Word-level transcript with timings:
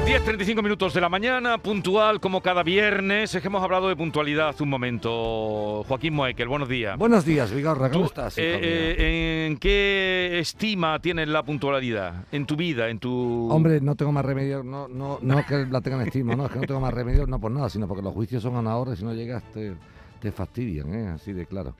10.35 0.00 0.62
minutos 0.62 0.94
de 0.94 1.02
la 1.02 1.10
mañana, 1.10 1.58
puntual 1.58 2.18
como 2.18 2.40
cada 2.40 2.62
viernes. 2.62 3.34
Es 3.34 3.42
que 3.42 3.48
hemos 3.48 3.62
hablado 3.62 3.88
de 3.88 3.94
puntualidad 3.94 4.48
hace 4.48 4.62
un 4.62 4.70
momento. 4.70 5.84
Joaquín 5.86 6.14
Moekel, 6.14 6.48
buenos 6.48 6.68
días. 6.68 6.96
Buenos 6.98 7.26
días, 7.26 7.52
Vigorra, 7.52 7.90
¿cómo 7.90 8.06
estás? 8.06 8.38
eh, 8.38 8.42
eh, 8.42 9.46
¿En 9.46 9.58
qué 9.58 10.38
estima 10.40 10.98
tienes 10.98 11.28
la 11.28 11.42
puntualidad? 11.42 12.24
¿En 12.32 12.46
tu 12.46 12.56
vida? 12.56 12.88
¿En 12.88 12.98
tu...? 12.98 13.48
Hombre, 13.50 13.82
no 13.82 13.94
tengo 13.94 14.12
más 14.12 14.24
remedio, 14.24 14.64
no, 14.64 14.88
no, 14.88 15.18
no 15.20 15.46
que 15.46 15.66
la 15.66 15.82
tengan 15.82 16.00
estima, 16.00 16.34
no, 16.34 16.46
es 16.46 16.52
que 16.52 16.60
no 16.60 16.66
tengo 16.66 16.80
más 16.80 16.94
remedio, 16.94 17.26
no 17.26 17.38
por 17.38 17.52
nada, 17.52 17.68
sino 17.68 17.86
porque 17.86 18.02
los 18.02 18.14
juicios 18.14 18.42
son 18.42 18.56
a 18.56 18.60
una 18.60 18.74
hora 18.76 18.94
y 18.94 18.96
si 18.96 19.04
no 19.04 19.12
llegas 19.12 19.42
te, 19.52 19.74
te 20.20 20.32
fastidian, 20.32 20.94
¿eh? 20.94 21.08
así 21.08 21.34
de 21.34 21.44
claro. 21.44 21.74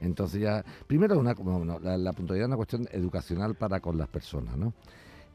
Entonces 0.00 0.40
ya, 0.40 0.64
primero 0.86 1.18
una, 1.18 1.34
como 1.34 1.64
no, 1.64 1.80
la, 1.80 1.98
la 1.98 2.12
puntualidad 2.12 2.44
es 2.44 2.48
una 2.48 2.56
cuestión 2.56 2.88
educacional 2.92 3.56
para 3.56 3.80
con 3.80 3.98
las 3.98 4.08
personas, 4.08 4.56
¿no? 4.56 4.72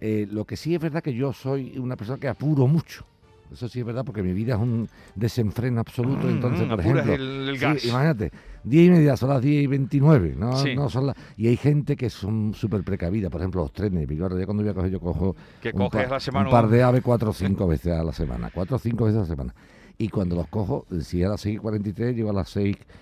Eh, 0.01 0.27
lo 0.31 0.45
que 0.45 0.57
sí 0.57 0.73
es 0.75 0.81
verdad 0.81 1.01
que 1.03 1.13
yo 1.13 1.31
soy 1.31 1.77
una 1.77 1.95
persona 1.95 2.17
que 2.19 2.27
apuro 2.27 2.67
mucho. 2.67 3.05
Eso 3.53 3.67
sí 3.67 3.81
es 3.81 3.85
verdad 3.85 4.05
porque 4.05 4.23
mi 4.23 4.31
vida 4.33 4.55
es 4.55 4.61
un 4.61 4.87
desenfreno 5.13 5.81
absoluto. 5.81 6.25
Mm, 6.25 6.29
entonces, 6.29 6.65
mm, 6.65 6.69
por 6.69 6.79
ejemplo, 6.79 7.13
el- 7.15 7.49
el 7.49 7.55
sí, 7.57 7.61
gas. 7.61 7.85
imagínate, 7.85 8.31
10 8.63 8.87
y 8.87 8.89
media 8.91 9.17
son 9.17 9.27
las 9.29 9.41
10 9.41 9.63
y 9.63 9.67
29, 9.67 10.35
¿no? 10.37 10.55
Sí. 10.55 10.73
no 10.73 10.89
son 10.89 11.07
las- 11.07 11.17
y 11.35 11.47
hay 11.49 11.57
gente 11.57 11.97
que 11.97 12.09
son 12.09 12.53
súper 12.53 12.81
precavidas, 12.83 13.29
por 13.29 13.41
ejemplo, 13.41 13.61
los 13.61 13.73
trenes. 13.73 14.07
Ya 14.09 14.45
cuando 14.45 14.63
voy 14.63 14.69
a 14.69 14.73
coger, 14.73 14.89
yo 14.91 14.99
cojo 15.01 15.35
Que 15.61 15.71
un 15.75 15.89
par- 15.89 16.09
la 16.09 16.19
semana 16.21 16.45
un 16.45 16.52
par 16.52 16.69
de 16.69 16.81
aves 16.81 17.02
cuatro 17.03 17.31
o 17.31 17.33
cinco 17.33 17.67
veces 17.67 17.91
a 17.91 18.03
la 18.05 18.13
semana. 18.13 18.49
Cuatro 18.53 18.77
o 18.77 18.80
cinco 18.80 19.03
veces 19.03 19.17
a 19.17 19.21
la 19.23 19.27
semana. 19.27 19.53
Y 19.97 20.08
cuando 20.08 20.36
los 20.38 20.47
cojo, 20.47 20.86
si 21.02 21.19
es 21.21 21.27
a 21.27 21.31
las 21.31 21.41
6.43, 21.45 22.15
llego 22.15 22.30
a 22.30 22.33
las 22.33 22.49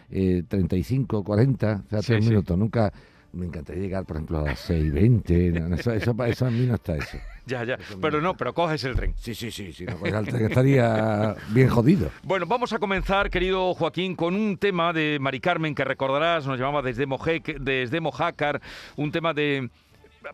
6.35, 0.10 1.24
40, 1.24 1.84
o 1.86 1.90
sea, 1.90 2.02
Sí, 2.02 2.08
tres 2.08 2.24
sí. 2.26 2.30
minutos. 2.32 2.58
Nunca, 2.58 2.92
me 3.34 3.46
encantaría 3.46 3.84
llegar, 3.84 4.06
por 4.06 4.16
ejemplo, 4.18 4.40
a 4.40 4.44
las 4.44 4.70
6.20. 4.70 5.68
no, 5.70 5.76
eso, 5.76 5.92
eso, 5.92 6.16
eso 6.26 6.46
a 6.46 6.50
mí 6.52 6.66
no 6.66 6.76
está 6.76 6.96
eso. 6.96 7.18
Ya, 7.46 7.64
ya. 7.64 7.80
Pero 8.00 8.22
no, 8.22 8.38
pero 8.38 8.54
coges 8.54 8.84
el 8.84 8.96
tren. 8.96 9.16
Sí, 9.18 9.34
sí, 9.34 9.50
sí, 9.50 9.74
sí. 9.74 9.84
No, 9.84 9.96
pues, 9.98 10.14
al 10.14 10.24
tren 10.28 10.46
estaría 10.46 11.36
bien 11.50 11.68
jodido. 11.68 12.12
Bueno, 12.22 12.46
vamos 12.46 12.72
a 12.74 12.78
comenzar, 12.78 13.32
querido 13.32 13.74
Joaquín, 13.74 14.16
con 14.16 14.36
un 14.36 14.58
tema 14.58 14.94
de 14.94 15.18
Mari 15.20 15.40
Carmen 15.40 15.74
que 15.74 15.84
recordarás, 15.84 16.46
nos 16.46 16.60
llamaba 16.60 16.84
desde, 16.84 17.08
Mojeque- 17.08 17.58
desde 17.58 18.02
Mojácar, 18.02 18.62
un 18.98 19.12
tema 19.12 19.34
de... 19.34 19.68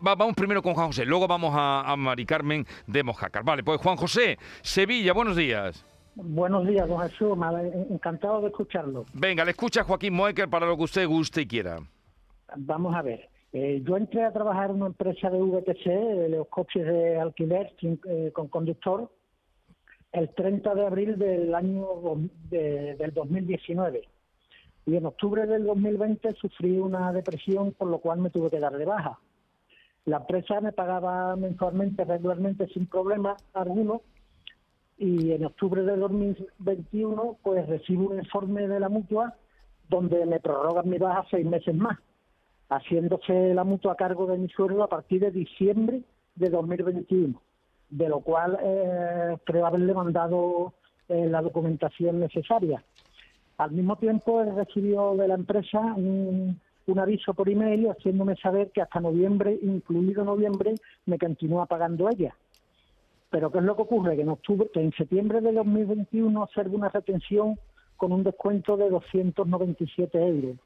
Va- 0.06 0.14
vamos 0.14 0.34
primero 0.34 0.60
con 0.62 0.74
Juan 0.74 0.88
José, 0.88 1.06
luego 1.06 1.26
vamos 1.26 1.54
a, 1.56 1.90
a 1.90 1.96
Mari 1.96 2.26
Carmen 2.26 2.66
de 2.86 3.02
Mojácar. 3.02 3.42
Vale, 3.44 3.64
pues 3.64 3.80
Juan 3.80 3.96
José, 3.96 4.36
Sevilla, 4.60 5.14
buenos 5.14 5.36
días. 5.36 5.86
Buenos 6.16 6.66
días, 6.66 6.86
don 6.86 7.00
Jesús. 7.00 7.38
Encantado 7.90 8.42
de 8.42 8.48
escucharlo. 8.48 9.06
Venga, 9.14 9.42
le 9.42 9.52
escucha 9.52 9.84
Joaquín 9.84 10.12
Moecker 10.12 10.50
para 10.50 10.66
lo 10.66 10.76
que 10.76 10.82
usted 10.82 11.06
guste 11.06 11.40
y 11.40 11.46
quiera. 11.46 11.78
Vamos 12.54 12.94
a 12.94 13.02
ver. 13.02 13.28
Eh, 13.52 13.82
yo 13.86 13.96
entré 13.96 14.24
a 14.24 14.32
trabajar 14.32 14.70
en 14.70 14.76
una 14.76 14.86
empresa 14.86 15.30
de 15.30 15.40
VTC, 15.40 15.88
de 15.88 16.28
los 16.28 16.48
coches 16.48 16.86
de 16.86 17.18
alquiler 17.18 17.74
sin- 17.80 18.00
eh, 18.08 18.30
con 18.32 18.48
conductor, 18.48 19.10
el 20.12 20.28
30 20.34 20.74
de 20.74 20.86
abril 20.86 21.18
del 21.18 21.54
año 21.54 21.86
de- 22.50 22.94
del 22.96 23.12
2019. 23.12 24.02
Y 24.86 24.96
en 24.96 25.06
octubre 25.06 25.46
del 25.46 25.64
2020 25.64 26.32
sufrí 26.34 26.78
una 26.78 27.12
depresión, 27.12 27.72
por 27.72 27.88
lo 27.88 27.98
cual 27.98 28.20
me 28.20 28.30
tuve 28.30 28.50
que 28.50 28.60
dar 28.60 28.76
de 28.76 28.84
baja. 28.84 29.18
La 30.04 30.18
empresa 30.18 30.60
me 30.60 30.72
pagaba 30.72 31.34
mensualmente, 31.34 32.04
regularmente, 32.04 32.68
sin 32.68 32.86
problema 32.86 33.36
alguno, 33.54 34.02
y 34.98 35.32
en 35.32 35.44
octubre 35.44 35.82
de 35.82 35.96
2021 35.96 37.36
pues 37.42 37.66
recibo 37.66 38.10
un 38.10 38.18
informe 38.18 38.66
de 38.68 38.80
la 38.80 38.88
mutua 38.88 39.34
donde 39.88 40.24
me 40.24 40.40
prorrogan 40.40 40.88
mi 40.88 40.98
baja 40.98 41.26
seis 41.30 41.44
meses 41.44 41.74
más, 41.74 41.98
haciéndose 42.68 43.54
la 43.54 43.64
mutua 43.64 43.96
cargo 43.96 44.26
de 44.26 44.38
mi 44.38 44.48
sueldo 44.48 44.82
a 44.82 44.88
partir 44.88 45.20
de 45.20 45.30
diciembre 45.30 46.02
de 46.34 46.50
2021, 46.50 47.40
de 47.90 48.08
lo 48.08 48.20
cual 48.20 48.58
eh, 48.62 49.36
creo 49.44 49.66
haberle 49.66 49.94
mandado 49.94 50.74
eh, 51.08 51.26
la 51.26 51.42
documentación 51.42 52.20
necesaria. 52.20 52.82
Al 53.58 53.70
mismo 53.70 53.96
tiempo 53.96 54.42
he 54.42 54.52
recibido 54.52 55.16
de 55.16 55.28
la 55.28 55.34
empresa 55.34 55.80
un, 55.80 56.60
un 56.86 56.98
aviso 56.98 57.32
por 57.34 57.48
email 57.48 57.90
haciéndome 57.90 58.36
saber 58.36 58.70
que 58.72 58.82
hasta 58.82 59.00
noviembre, 59.00 59.58
incluido 59.62 60.24
noviembre, 60.24 60.74
me 61.06 61.18
continúa 61.18 61.66
pagando 61.66 62.08
ella. 62.10 62.34
Pero 63.30 63.50
¿qué 63.50 63.58
es 63.58 63.64
lo 63.64 63.76
que 63.76 63.82
ocurre? 63.82 64.16
Que 64.16 64.22
en 64.22 64.28
octubre, 64.28 64.68
que 64.72 64.80
en 64.80 64.92
septiembre 64.92 65.40
de 65.40 65.52
2021 65.52 66.42
observo 66.42 66.76
una 66.76 66.88
retención 66.88 67.58
con 67.96 68.12
un 68.12 68.22
descuento 68.22 68.76
de 68.76 68.90
297 68.90 70.18
euros 70.18 70.56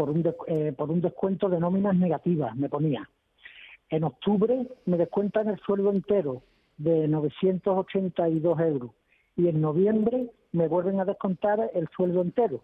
por 0.00 0.08
un, 0.08 0.24
eh, 0.46 0.72
por 0.74 0.90
un 0.90 1.02
descuento 1.02 1.50
de 1.50 1.60
nóminas 1.60 1.94
negativas, 1.94 2.56
me 2.56 2.70
ponía. 2.70 3.06
En 3.90 4.04
octubre 4.04 4.66
me 4.86 4.96
descuentan 4.96 5.48
el 5.48 5.60
sueldo 5.60 5.90
entero 5.90 6.40
de 6.78 7.06
982 7.06 8.60
euros 8.60 8.92
y 9.36 9.48
en 9.48 9.60
noviembre 9.60 10.30
me 10.52 10.68
vuelven 10.68 11.00
a 11.00 11.04
descontar 11.04 11.70
el 11.74 11.86
sueldo 11.94 12.22
entero. 12.22 12.62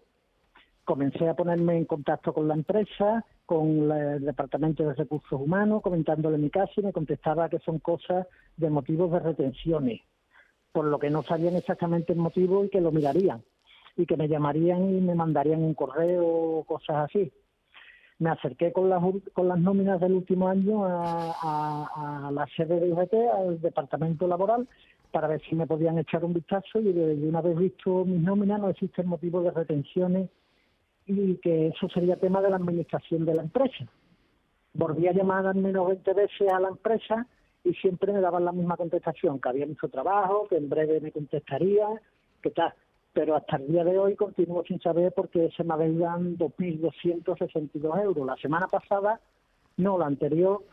Comencé 0.83 1.29
a 1.29 1.35
ponerme 1.35 1.77
en 1.77 1.85
contacto 1.85 2.33
con 2.33 2.47
la 2.47 2.55
empresa, 2.55 3.23
con 3.45 3.91
el 3.91 4.25
Departamento 4.25 4.87
de 4.87 4.95
Recursos 4.95 5.39
Humanos, 5.39 5.83
comentándole 5.83 6.39
mi 6.39 6.49
caso 6.49 6.81
y 6.81 6.85
me 6.85 6.91
contestaba 6.91 7.49
que 7.49 7.59
son 7.59 7.77
cosas 7.77 8.25
de 8.55 8.71
motivos 8.71 9.11
de 9.11 9.19
retenciones, 9.19 10.01
por 10.71 10.85
lo 10.85 10.97
que 10.97 11.11
no 11.11 11.21
sabían 11.21 11.55
exactamente 11.55 12.13
el 12.13 12.19
motivo 12.19 12.65
y 12.65 12.69
que 12.69 12.81
lo 12.81 12.91
mirarían 12.91 13.43
y 13.97 14.05
que 14.05 14.15
me 14.15 14.27
llamarían 14.27 14.95
y 14.95 15.01
me 15.01 15.15
mandarían 15.15 15.63
un 15.63 15.73
correo 15.73 16.25
o 16.25 16.63
cosas 16.63 17.09
así. 17.09 17.31
Me 18.19 18.29
acerqué 18.29 18.71
con 18.71 18.89
las, 18.89 19.03
con 19.33 19.47
las 19.47 19.59
nóminas 19.59 19.99
del 19.99 20.13
último 20.13 20.47
año 20.47 20.85
a, 20.85 22.29
la 22.31 22.47
sede 22.55 22.79
de 22.79 22.93
UGT, 22.93 23.13
al 23.33 23.61
departamento 23.61 24.27
laboral, 24.27 24.67
para 25.11 25.27
ver 25.27 25.41
si 25.49 25.55
me 25.55 25.67
podían 25.67 25.97
echar 25.97 26.23
un 26.23 26.33
vistazo 26.33 26.79
y 26.79 26.89
una 26.89 27.41
vez 27.41 27.57
visto 27.57 28.05
mis 28.05 28.21
nóminas 28.21 28.59
no 28.59 28.69
existe 28.69 29.03
motivo 29.03 29.41
de 29.41 29.51
retenciones 29.51 30.29
y 31.05 31.35
que 31.37 31.67
eso 31.67 31.87
sería 31.89 32.17
tema 32.17 32.41
de 32.41 32.49
la 32.49 32.57
administración 32.57 33.25
de 33.25 33.35
la 33.35 33.43
empresa. 33.43 33.85
Volví 34.73 35.07
a 35.07 35.13
llamar 35.13 35.47
al 35.47 35.55
menos 35.55 35.87
20 35.87 36.13
veces 36.13 36.51
a 36.51 36.59
la 36.59 36.69
empresa 36.69 37.25
y 37.63 37.73
siempre 37.73 38.13
me 38.13 38.21
daban 38.21 38.45
la 38.45 38.51
misma 38.51 38.77
contestación, 38.77 39.39
que 39.39 39.49
había 39.49 39.65
mucho 39.65 39.87
trabajo, 39.87 40.47
que 40.47 40.57
en 40.57 40.69
breve 40.69 41.01
me 41.01 41.11
contestaría, 41.11 41.87
que 42.41 42.51
tal. 42.51 42.73
Pero 43.17 43.35
hasta 43.35 43.57
el 43.57 43.67
día 43.69 43.83
de 43.83 43.97
hoy 43.97 44.15
continúo 44.15 44.63
sin 44.67 44.79
saber 44.79 45.11
por 45.11 45.29
qué 45.29 45.49
se 45.57 45.63
me 45.63 45.73
adeudan 45.73 46.37
2.262 46.37 48.03
euros. 48.03 48.27
La 48.27 48.35
semana 48.35 48.67
pasada, 48.67 49.19
no, 49.77 49.97
la 49.97 50.05
anterior, 50.05 50.63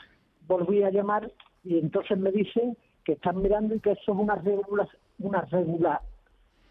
volví 0.47 0.83
a 0.83 0.91
llamar 0.91 1.33
y 1.65 1.79
entonces 1.79 2.19
me 2.19 2.31
dicen 2.31 2.77
que 3.03 3.13
están 3.13 3.41
mirando 3.41 3.75
y 3.75 3.81
que 3.81 3.93
eso 3.93 4.13
es 4.13 4.19
una 4.19 4.35
regula, 4.35 4.87
una 5.21 5.41
regula, 5.41 6.03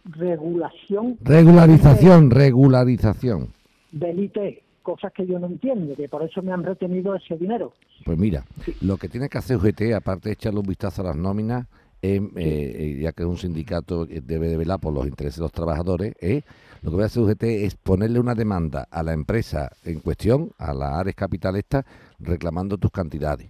regulación 0.03 1.17
Regularización, 1.22 2.29
regularización. 2.29 3.47
del 3.91 4.19
IT, 4.25 4.38
cosas 4.84 5.11
que 5.11 5.25
yo 5.25 5.40
no 5.40 5.47
entiendo, 5.47 5.95
que 5.95 6.07
por 6.07 6.22
eso 6.22 6.44
me 6.44 6.51
han 6.51 6.63
retenido 6.63 7.16
ese 7.16 7.35
dinero. 7.35 7.73
Pues 8.05 8.19
mira, 8.19 8.44
lo 8.81 8.97
que 8.97 9.09
tiene 9.09 9.28
que 9.28 9.40
hacer 9.40 9.57
UGT, 9.57 9.94
aparte 9.95 10.29
de 10.29 10.34
echarle 10.34 10.59
un 10.59 10.67
vistazo 10.67 11.01
a 11.01 11.05
las 11.05 11.16
nóminas, 11.16 11.66
eh, 12.03 12.22
eh, 12.36 13.00
ya 13.02 13.14
que 13.14 13.24
es 13.24 13.30
un 13.30 13.38
sindicato 13.38 14.06
que 14.06 14.22
debe 14.22 14.50
de 14.50 14.58
velar 14.58 14.80
por 14.80 14.94
los 14.94 15.08
intereses 15.08 15.38
de 15.38 15.44
los 15.44 15.52
trabajadores, 15.52 16.14
eh, 16.19 16.41
lo 16.81 16.91
que 16.91 16.97
va 16.97 17.03
a 17.03 17.06
hacer 17.06 17.24
UGT 17.24 17.44
es 17.66 17.75
ponerle 17.75 18.19
una 18.19 18.36
demanda 18.36 18.88
a 18.91 19.02
la 19.03 19.14
empresa 19.14 19.72
en 19.86 20.02
cuestión, 20.02 20.52
a 20.58 20.74
la 20.74 21.00
Ares 21.00 21.16
Capital 21.16 21.56
esta, 21.56 21.86
reclamando 22.19 22.78
tus 22.78 22.91
cantidades. 22.91 23.50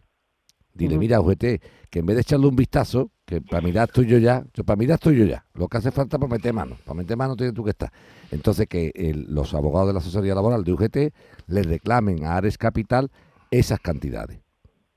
Dile, 0.75 0.97
mira, 0.97 1.19
UGT, 1.21 1.61
que 1.89 1.99
en 1.99 2.05
vez 2.05 2.15
de 2.15 2.21
echarle 2.21 2.47
un 2.47 2.55
vistazo, 2.55 3.11
que 3.25 3.41
para 3.41 3.61
mirar 3.61 3.89
estoy 3.89 4.07
yo 4.07 4.17
ya, 4.17 4.43
yo 4.53 4.63
para 4.63 4.75
mirar 4.75 4.95
estoy 4.95 5.17
yo 5.17 5.25
ya. 5.25 5.45
Lo 5.53 5.67
que 5.67 5.77
hace 5.77 5.91
falta 5.91 6.17
para 6.17 6.31
meter 6.31 6.51
mano. 6.53 6.77
Para 6.83 6.95
meter 6.95 7.15
mano 7.15 7.35
tienes 7.35 7.53
tú 7.53 7.63
que 7.63 7.69
estar. 7.71 7.91
Entonces, 8.31 8.67
que 8.67 8.91
el- 8.95 9.27
los 9.33 9.53
abogados 9.53 9.87
de 9.89 9.93
la 9.93 9.99
asesoría 9.99 10.33
laboral 10.33 10.63
de 10.63 10.73
UGT 10.73 11.13
le 11.47 11.61
reclamen 11.63 12.23
a 12.25 12.37
Ares 12.37 12.57
Capital 12.57 13.11
esas 13.51 13.79
cantidades. 13.79 14.39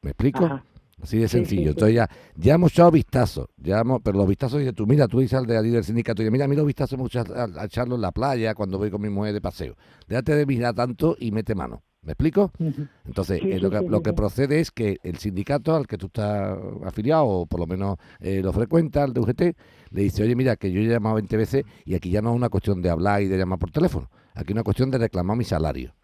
¿Me 0.03 0.11
explico? 0.11 0.45
Ajá. 0.47 0.65
Así 1.03 1.19
de 1.19 1.29
sí, 1.29 1.39
sencillo. 1.39 1.63
sí. 1.63 1.69
Entonces 1.69 1.95
ya, 1.95 2.11
ya 2.37 2.55
hemos 2.55 2.73
echado 2.73 2.91
vistazos, 2.91 3.49
ya 3.57 3.81
hemos- 3.81 4.01
pero 4.03 4.19
los 4.19 4.27
vistazos 4.27 4.59
dices 4.59 4.75
tú, 4.75 4.87
mira, 4.87 5.07
tú 5.07 5.21
dices 5.21 5.39
al 5.39 5.47
de 5.47 5.57
allí 5.57 5.71
del 5.71 5.85
sindicato, 5.85 6.23
y 6.23 6.31
mira, 6.31 6.47
a 6.47 6.49
mí 6.49 6.57
los 6.57 6.67
vistazos 6.67 6.99
echado 7.07 7.35
a, 7.35 7.65
echarlos 7.65 7.97
en 7.97 8.03
la 8.03 8.13
playa 8.13 8.55
cuando 8.55 8.79
voy 8.79 8.91
con 8.91 9.01
mi 9.03 9.11
mujer 9.11 9.35
de 9.35 9.41
paseo. 9.41 9.77
Déjate 10.09 10.35
de 10.35 10.47
mirar 10.47 10.75
tanto 10.75 11.17
y 11.19 11.31
mete 11.33 11.55
mano. 11.55 11.83
¿Me 12.03 12.13
explico? 12.13 12.53
Entonces, 13.05 13.41
Sí, 13.43 13.51
eh, 13.51 13.59
lo, 13.59 13.69
que, 13.69 13.81
lo 13.81 14.01
procede 14.01 14.61
es 14.61 14.71
que 14.71 14.99
el 15.03 15.19
sindicato 15.19 15.75
al 15.75 15.89
que 15.89 15.99
tú 15.99 16.07
estás 16.07 16.57
afiliado, 16.85 17.25
o 17.27 17.47
por 17.47 17.59
lo 17.59 17.67
menos 17.67 17.97
eh, 18.21 18.41
lo 18.43 18.53
frecuenta, 18.53 19.03
el 19.03 19.13
de 19.13 19.21
UGT, 19.21 19.41
le 19.91 20.03
dice, 20.03 20.23
oye, 20.23 20.37
mira, 20.37 20.55
que 20.55 20.71
yo 20.71 20.81
he 20.81 20.85
llamado 20.85 21.17
20 21.17 21.37
veces 21.37 21.65
y 21.85 21.97
aquí 21.97 22.11
ya 22.11 22.23
no 22.23 22.31
es 22.31 22.37
una 22.37 22.49
cuestión 22.49 22.81
de 22.81 22.91
hablar 22.91 23.23
y 23.23 23.27
de 23.27 23.37
llamar 23.37 23.59
por 23.59 23.73
teléfono, 23.73 24.09
aquí 24.35 24.53
es 24.53 24.55
una 24.55 24.63
cuestión 24.63 24.89
de 24.93 24.99
reclamar 24.99 25.37
mi 25.37 25.43
salario. 25.45 25.97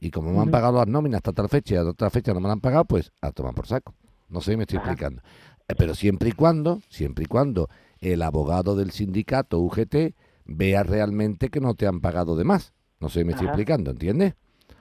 Y 0.00 0.10
como 0.10 0.32
me 0.32 0.40
han 0.40 0.50
pagado 0.50 0.78
las 0.78 0.88
nóminas 0.88 1.18
hasta 1.18 1.32
tal 1.32 1.50
fecha 1.50 1.74
y 1.74 1.76
hasta 1.78 1.90
otra 1.90 2.08
fecha 2.08 2.32
no 2.32 2.40
me 2.40 2.46
la 2.46 2.54
han 2.54 2.60
pagado, 2.60 2.86
pues 2.86 3.12
a 3.20 3.30
tomar 3.30 3.54
por 3.54 3.66
saco. 3.66 3.94
No 4.28 4.40
sé 4.40 4.52
si 4.52 4.56
me 4.56 4.64
estoy 4.64 4.78
Ajá. 4.78 4.90
explicando. 4.92 5.22
Eh, 5.68 5.74
Pero 5.76 5.94
siempre 5.94 6.28
y 6.30 6.32
cuando, 6.32 6.80
siempre 6.88 7.24
y 7.24 7.26
cuando 7.26 7.68
el 8.00 8.22
abogado 8.22 8.76
del 8.76 8.90
sindicato 8.90 9.58
UGT 9.60 10.14
vea 10.44 10.82
realmente 10.82 11.48
que 11.48 11.60
no 11.60 11.74
te 11.74 11.86
han 11.86 12.00
pagado 12.00 12.36
de 12.36 12.44
más. 12.44 12.72
No 13.00 13.08
sé 13.08 13.20
si 13.20 13.24
me 13.24 13.32
estoy 13.32 13.46
Ajá. 13.48 13.54
explicando, 13.54 13.90
¿entiendes? 13.90 14.34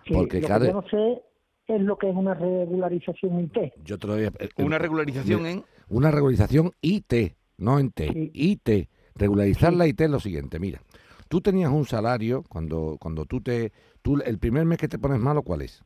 Sí, 0.07 0.13
Porque 0.13 0.41
lo 0.41 0.47
cada- 0.47 0.65
que 0.67 0.71
yo 0.71 0.81
no 0.81 0.87
sé 0.87 1.21
es 1.67 1.81
lo 1.81 1.97
que 1.97 2.09
es 2.09 2.15
una 2.15 2.33
regularización 2.35 3.39
IT. 3.39 3.73
Yo 3.83 3.97
te 3.97 4.07
lo 4.07 4.13
voy 4.13 4.25
a- 4.25 4.27
eh, 4.39 4.49
Una 4.57 4.75
eh, 4.75 4.79
regularización 4.79 5.45
en... 5.45 5.63
Una 5.89 6.11
regularización 6.11 6.71
IT, 6.81 7.35
no 7.57 7.79
en 7.79 7.91
T. 7.91 8.11
Sí. 8.11 8.31
IT. 8.33 8.89
Regularizar 9.15 9.71
Sí. 9.71 9.77
la 9.77 9.87
IT 9.87 10.01
es 10.01 10.09
lo 10.09 10.19
siguiente, 10.19 10.59
mira. 10.59 10.81
Tú 11.27 11.41
tenías 11.41 11.71
un 11.71 11.85
salario 11.85 12.43
cuando 12.49 12.97
cuando 12.99 13.25
tú 13.25 13.41
te 13.41 13.71
tú 14.03 14.21
el 14.23 14.37
primer 14.37 14.65
mes 14.65 14.77
que 14.77 14.87
te 14.87 14.99
pones 14.99 15.19
malo, 15.19 15.41
¿cuál 15.41 15.61
es? 15.63 15.83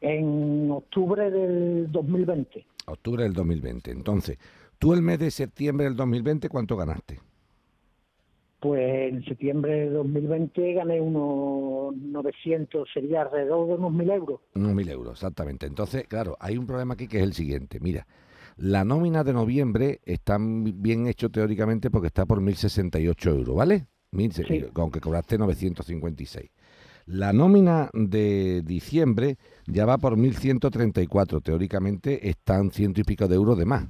En 0.00 0.70
octubre 0.70 1.30
del 1.30 1.90
2020, 1.92 2.64
Octubre 2.86 3.22
del 3.22 3.32
2020. 3.34 3.90
Entonces, 3.90 4.38
tú 4.78 4.92
el 4.94 5.02
mes 5.02 5.18
de 5.18 5.30
septiembre 5.30 5.84
del 5.84 5.96
2020, 5.96 6.48
¿cuánto 6.48 6.76
ganaste? 6.76 7.20
pues 8.60 9.10
en 9.10 9.24
septiembre 9.24 9.72
del 9.86 9.94
2020 9.94 10.74
gané 10.74 11.00
unos 11.00 11.96
900, 11.96 12.86
sería 12.92 13.22
alrededor 13.22 13.68
de 13.68 13.74
unos 13.76 13.90
1.000 13.90 14.10
euros. 14.10 14.40
Unos 14.54 14.74
mil 14.74 14.86
euros, 14.90 15.14
exactamente. 15.14 15.64
Entonces, 15.64 16.06
claro, 16.06 16.36
hay 16.38 16.58
un 16.58 16.66
problema 16.66 16.92
aquí 16.92 17.08
que 17.08 17.16
es 17.16 17.22
el 17.22 17.32
siguiente. 17.32 17.80
Mira, 17.80 18.06
la 18.58 18.84
nómina 18.84 19.24
de 19.24 19.32
noviembre 19.32 20.00
está 20.04 20.36
bien 20.38 21.06
hecho 21.06 21.30
teóricamente 21.30 21.90
porque 21.90 22.08
está 22.08 22.26
por 22.26 22.42
1.068 22.42 23.30
euros, 23.30 23.56
¿vale? 23.56 23.86
Mil 24.10 24.30
se- 24.32 24.44
Sí. 24.44 24.62
Aunque 24.74 25.00
cobraste 25.00 25.38
956. 25.38 26.50
La 27.12 27.32
nómina 27.32 27.90
de 27.92 28.62
diciembre 28.64 29.36
ya 29.66 29.84
va 29.84 29.98
por 29.98 30.16
1.134. 30.16 31.42
Teóricamente 31.42 32.28
están 32.28 32.70
ciento 32.70 33.00
y 33.00 33.04
pico 33.04 33.26
de 33.26 33.34
euros 33.34 33.58
de 33.58 33.64
más. 33.64 33.84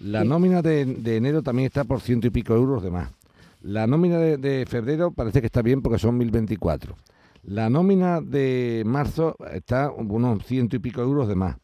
La 0.00 0.22
Sí. 0.22 0.28
nómina 0.28 0.60
de, 0.62 0.84
de 0.84 1.16
enero 1.16 1.42
también 1.42 1.66
está 1.66 1.84
por 1.84 2.00
ciento 2.00 2.26
y 2.26 2.30
pico 2.30 2.54
euros 2.54 2.82
de 2.82 2.90
más. 2.90 3.10
La 3.62 3.86
nómina 3.86 4.18
de, 4.18 4.36
de 4.36 4.66
febrero 4.66 5.12
parece 5.12 5.40
que 5.40 5.46
está 5.46 5.62
bien 5.62 5.80
porque 5.80 5.98
son 5.98 6.18
1.024. 6.20 6.94
La 7.44 7.70
nómina 7.70 8.20
de 8.20 8.82
marzo 8.84 9.36
está 9.52 9.90
unos 9.90 10.44
ciento 10.44 10.76
y 10.76 10.78
pico 10.80 11.00
euros 11.00 11.28
de 11.28 11.34
más. 11.36 11.56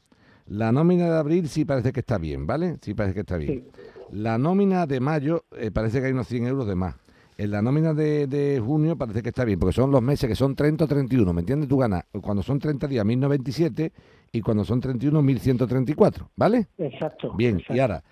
La 0.46 0.72
nómina 0.72 1.04
de 1.10 1.18
abril 1.18 1.48
sí 1.48 1.64
parece 1.66 1.92
que 1.92 2.00
está 2.00 2.16
bien, 2.16 2.46
¿vale? 2.46 2.78
Sí 2.80 2.94
parece 2.94 3.14
que 3.14 3.20
está 3.20 3.36
bien. 3.36 3.64
Sí. 3.64 3.80
La 4.12 4.38
nómina 4.38 4.86
de 4.86 5.00
mayo 5.00 5.44
eh, 5.56 5.70
parece 5.70 6.00
que 6.00 6.06
hay 6.06 6.12
unos 6.12 6.28
100 6.28 6.46
euros 6.46 6.66
de 6.66 6.74
más. 6.74 6.94
En 7.38 7.52
la 7.52 7.62
nómina 7.62 7.94
de, 7.94 8.26
de 8.26 8.60
junio 8.60 8.96
parece 8.96 9.22
que 9.22 9.28
está 9.28 9.44
bien, 9.44 9.60
porque 9.60 9.72
son 9.72 9.92
los 9.92 10.02
meses 10.02 10.28
que 10.28 10.34
son 10.34 10.56
30 10.56 10.84
o 10.84 10.88
31, 10.88 11.32
¿me 11.32 11.40
entiendes? 11.42 11.68
Tú 11.68 11.78
ganas 11.78 12.02
cuando 12.20 12.42
son 12.42 12.58
30 12.58 12.88
días 12.88 13.04
1097 13.06 13.92
y 14.32 14.40
cuando 14.40 14.64
son 14.64 14.80
31 14.80 15.22
1134, 15.22 16.32
¿vale? 16.34 16.66
Exacto. 16.78 17.32
Bien, 17.34 17.62
y 17.68 17.78
ahora, 17.78 18.02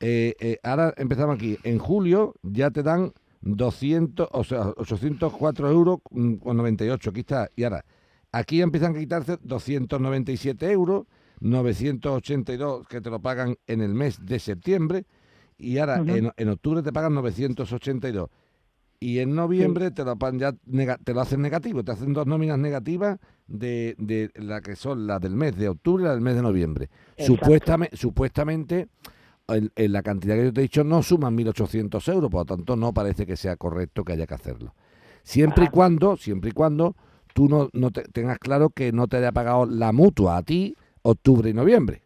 eh, 0.00 0.34
eh, 0.40 0.58
ahora 0.62 0.94
empezamos 0.96 1.36
aquí. 1.36 1.58
En 1.62 1.78
julio 1.78 2.34
ya 2.42 2.70
te 2.70 2.82
dan 2.82 3.12
200, 3.42 4.28
o 4.32 4.44
sea, 4.44 4.72
804 4.74 5.70
euros 5.70 5.98
con 6.02 6.56
98, 6.56 7.10
aquí 7.10 7.20
está. 7.20 7.50
Y 7.56 7.64
ahora, 7.64 7.84
aquí 8.32 8.58
ya 8.58 8.64
empiezan 8.64 8.96
a 8.96 8.98
quitarse 8.98 9.36
297 9.42 10.70
euros, 10.72 11.04
982 11.40 12.88
que 12.88 13.02
te 13.02 13.10
lo 13.10 13.20
pagan 13.20 13.56
en 13.66 13.82
el 13.82 13.92
mes 13.92 14.24
de 14.24 14.38
septiembre, 14.38 15.04
y 15.58 15.76
ahora 15.76 15.98
en, 15.98 16.32
en 16.34 16.48
octubre 16.48 16.82
te 16.82 16.94
pagan 16.94 17.12
982. 17.12 18.30
Y 19.02 19.20
en 19.20 19.34
noviembre 19.34 19.90
te 19.90 20.04
lo 20.04 20.14
ya 20.36 20.52
nega- 20.66 20.98
te 21.02 21.14
lo 21.14 21.22
hacen 21.22 21.40
negativo, 21.40 21.82
te 21.82 21.92
hacen 21.92 22.12
dos 22.12 22.26
nóminas 22.26 22.58
negativas 22.58 23.18
de, 23.46 23.94
de 23.98 24.30
la 24.34 24.60
que 24.60 24.76
son 24.76 25.06
la 25.06 25.18
del 25.18 25.34
mes 25.36 25.56
de 25.56 25.70
octubre 25.70 26.02
y 26.02 26.06
la 26.06 26.12
del 26.12 26.20
mes 26.20 26.36
de 26.36 26.42
noviembre. 26.42 26.90
Supuestamente, 27.16 27.96
supuestamente 27.96 28.88
en, 29.48 29.72
en 29.74 29.92
la 29.92 30.02
cantidad 30.02 30.36
que 30.36 30.44
yo 30.44 30.52
te 30.52 30.60
he 30.60 30.64
dicho 30.64 30.84
no 30.84 31.02
suman 31.02 31.34
1.800 31.34 32.06
euros, 32.08 32.30
por 32.30 32.42
lo 32.42 32.44
tanto 32.56 32.76
no 32.76 32.92
parece 32.92 33.24
que 33.24 33.36
sea 33.38 33.56
correcto 33.56 34.04
que 34.04 34.12
haya 34.12 34.26
que 34.26 34.34
hacerlo. 34.34 34.74
Siempre 35.22 35.64
y 35.64 35.66
Ajá. 35.68 35.72
cuando, 35.72 36.16
siempre 36.18 36.50
y 36.50 36.52
cuando 36.52 36.94
tú 37.32 37.48
no, 37.48 37.70
no 37.72 37.90
te- 37.90 38.02
tengas 38.02 38.38
claro 38.38 38.68
que 38.68 38.92
no 38.92 39.08
te 39.08 39.16
haya 39.16 39.32
pagado 39.32 39.64
la 39.64 39.92
mutua 39.92 40.36
a 40.36 40.42
ti 40.42 40.76
octubre 41.02 41.48
y 41.48 41.54
noviembre. 41.54 42.02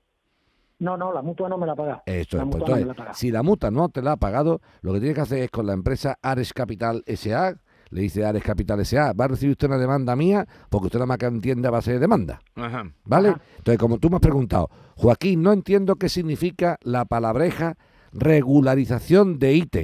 No, 0.79 0.97
no, 0.97 1.13
la 1.13 1.23
mutua 1.23 1.49
no 1.49 1.57
me 1.57 1.67
la 1.67 1.73
ha 1.73 1.77
pagado. 1.77 2.03
Esto 2.07 2.37
la 2.37 2.43
es, 2.43 2.49
pues, 2.51 2.61
mutua 2.61 2.69
no 2.69 2.75
me 2.75 2.81
entonces, 2.81 2.87
la 2.87 2.93
ha 2.93 2.97
pagado. 2.97 3.15
si 3.15 3.31
la 3.31 3.43
mutua 3.43 3.71
no 3.71 3.89
te 3.89 4.03
la 4.03 4.13
ha 4.13 4.17
pagado, 4.17 4.61
lo 4.83 4.93
que 4.93 4.99
tienes 4.99 5.15
que 5.15 5.21
hacer 5.23 5.39
es 5.39 5.51
con 5.51 5.67
la 5.67 5.73
empresa 5.73 6.19
Ares 6.21 6.53
Capital 6.53 7.05
SA, 7.07 7.55
le 7.91 8.01
dice 8.01 8.25
Ares 8.25 8.43
Capital 8.43 8.85
SA, 8.85 9.13
va 9.13 9.27
a 9.27 9.29
recibir 9.29 9.53
usted 9.53 9.69
una 9.69 9.79
demanda 9.79 10.17
mía, 10.17 10.47
porque 10.69 10.87
usted 10.87 10.99
nada 10.99 11.07
más 11.07 11.19
que 11.19 11.27
entiende 11.27 11.69
a 11.69 11.71
base 11.71 11.93
de 11.93 12.01
demanda. 12.01 12.41
Ajá. 12.57 12.91
¿Vale? 13.05 13.29
Ajá. 13.31 13.41
Entonces, 13.59 13.79
como 13.79 13.99
tú 13.99 14.11
me 14.11 14.17
has 14.17 14.23
preguntado, 14.23 14.69
Joaquín, 14.97 15.43
no 15.43 15.53
entiendo 15.53 15.97
qué 15.97 16.09
significa 16.09 16.79
la 16.83 17.05
palabreja 17.05 17.77
regularización 18.13 19.39
de 19.39 19.55
IT. 19.55 19.77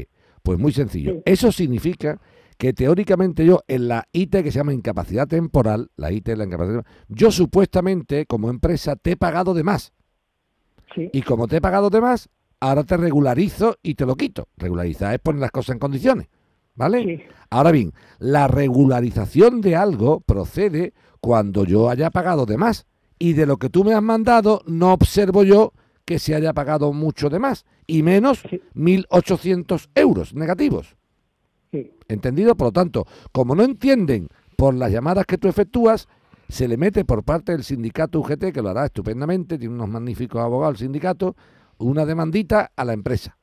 Pues 0.43 0.59
muy 0.59 0.73
sencillo. 0.73 1.13
Sí. 1.13 1.23
Eso 1.27 1.53
significa 1.53 2.19
que 2.57 2.73
teóricamente 2.73 3.45
yo 3.47 3.61
en 3.69 3.89
la 3.89 4.05
IT 4.13 4.33
que 4.43 4.53
se 4.53 4.59
llama 4.59 4.75
incapacidad 4.75 5.27
temporal, 5.27 5.91
la 5.97 6.13
IT 6.13 6.29
es 6.29 6.39
la 6.39 6.45
incapacidad 6.45 6.83
temporal, 6.83 7.07
yo 7.09 7.31
supuestamente 7.31 8.27
como 8.27 8.51
empresa 8.51 8.97
te 8.97 9.13
he 9.13 9.17
pagado 9.17 9.55
de 9.55 9.65
más. 9.65 9.93
Sí, 10.95 11.09
Y 11.13 11.23
como 11.23 11.47
te 11.49 11.57
he 11.57 11.61
pagado 11.61 11.91
de 11.91 12.01
más, 12.01 12.29
ahora 12.61 12.85
te 12.85 12.97
regularizo 12.97 13.77
y 13.83 13.95
te 13.95 14.07
lo 14.07 14.17
quito. 14.17 14.49
Regularizar 14.57 15.15
es 15.15 15.21
poner 15.21 15.41
las 15.41 15.51
cosas 15.51 15.75
en 15.75 15.79
condiciones. 15.79 16.29
¿Vale? 16.75 17.05
sí, 17.05 17.23
Ahora 17.51 17.73
bien, 17.73 17.93
la 18.19 18.49
regularización 18.49 19.61
de 19.61 19.77
algo 19.77 20.21
procede 20.21 20.95
cuando 21.21 21.65
yo 21.65 21.91
haya 21.91 22.11
pagado 22.11 22.47
de 22.47 22.57
más. 22.57 22.87
Y 23.19 23.35
de 23.35 23.45
lo 23.47 23.59
que 23.59 23.69
tú 23.69 23.85
me 23.85 23.93
has 23.93 24.03
mandado, 24.03 24.63
no 24.67 24.93
observo 24.93 25.43
yo 25.43 25.73
que 26.07 26.19
se 26.19 26.35
haya 26.35 26.53
pagado 26.55 26.93
mucho 26.93 27.29
de 27.29 27.39
más. 27.39 27.65
Y 27.87 28.03
menos 28.03 28.43
Sí. 28.49 28.61
1.800 28.75 29.89
euros 29.95 30.35
negativos. 30.35 30.97
sí. 31.71 31.93
¿Entendido? 32.09 32.57
Por 32.57 32.69
lo 32.69 32.73
tanto, 32.73 33.07
como 33.31 33.55
no 33.55 33.63
entienden 33.63 34.29
por 34.57 34.75
las 34.75 34.91
llamadas 34.91 35.27
que 35.27 35.39
tú 35.39 35.47
efectúas, 35.49 36.09
se 36.51 36.69
le 36.69 36.77
mete 36.77 37.05
por 37.05 37.25
parte 37.25 37.53
del 37.53 37.65
sindicato 37.65 38.21
UGT, 38.21 38.53
que 38.53 38.63
lo 38.63 38.71
hará 38.71 38.87
estupendamente, 38.87 39.59
tiene 39.59 39.75
unos 39.75 39.89
magníficos 39.89 40.43
abogados 40.43 40.75
el 40.75 40.87
sindicato, 40.87 41.37
una 41.79 42.05
demandita 42.05 42.73
a 42.77 42.85
la 42.85 42.93
empresa. 42.93 43.37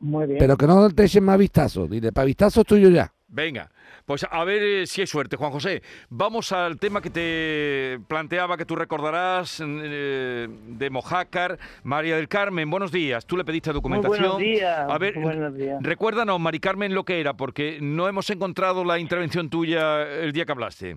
Muy 0.00 0.26
bien. 0.26 0.38
Pero 0.38 0.56
que 0.56 0.66
no 0.66 0.90
te 0.90 1.04
echen 1.04 1.24
más 1.24 1.38
vistazo. 1.38 1.86
Dile, 1.86 2.12
para 2.12 2.24
vistazo 2.24 2.62
estoy 2.62 2.80
yo 2.80 2.88
ya. 2.88 3.12
Venga, 3.28 3.70
pues 4.04 4.26
a 4.30 4.44
ver 4.44 4.62
eh, 4.62 4.86
si 4.86 5.00
hay 5.00 5.06
suerte, 5.06 5.36
Juan 5.36 5.52
José. 5.52 5.82
Vamos 6.10 6.52
al 6.52 6.78
tema 6.78 7.00
que 7.00 7.08
te 7.08 7.98
planteaba, 8.06 8.58
que 8.58 8.66
tú 8.66 8.76
recordarás, 8.76 9.62
eh, 9.64 10.48
de 10.50 10.90
Mojácar. 10.90 11.58
María 11.82 12.16
del 12.16 12.28
Carmen, 12.28 12.68
buenos 12.68 12.92
días. 12.92 13.24
Tú 13.24 13.38
le 13.38 13.44
pediste 13.44 13.72
documentación. 13.72 14.20
buenos 14.20 14.38
días, 14.38 14.86
A 14.90 14.98
ver, 14.98 15.18
buenos 15.18 15.54
días. 15.56 15.78
recuérdanos, 15.80 16.38
Mari 16.40 16.60
Carmen, 16.60 16.94
lo 16.94 17.04
que 17.04 17.20
era, 17.20 17.34
porque 17.34 17.78
no 17.80 18.06
hemos 18.06 18.28
encontrado 18.28 18.84
la 18.84 18.98
intervención 18.98 19.48
tuya 19.48 20.02
el 20.02 20.32
día 20.32 20.44
que 20.44 20.52
hablaste. 20.52 20.96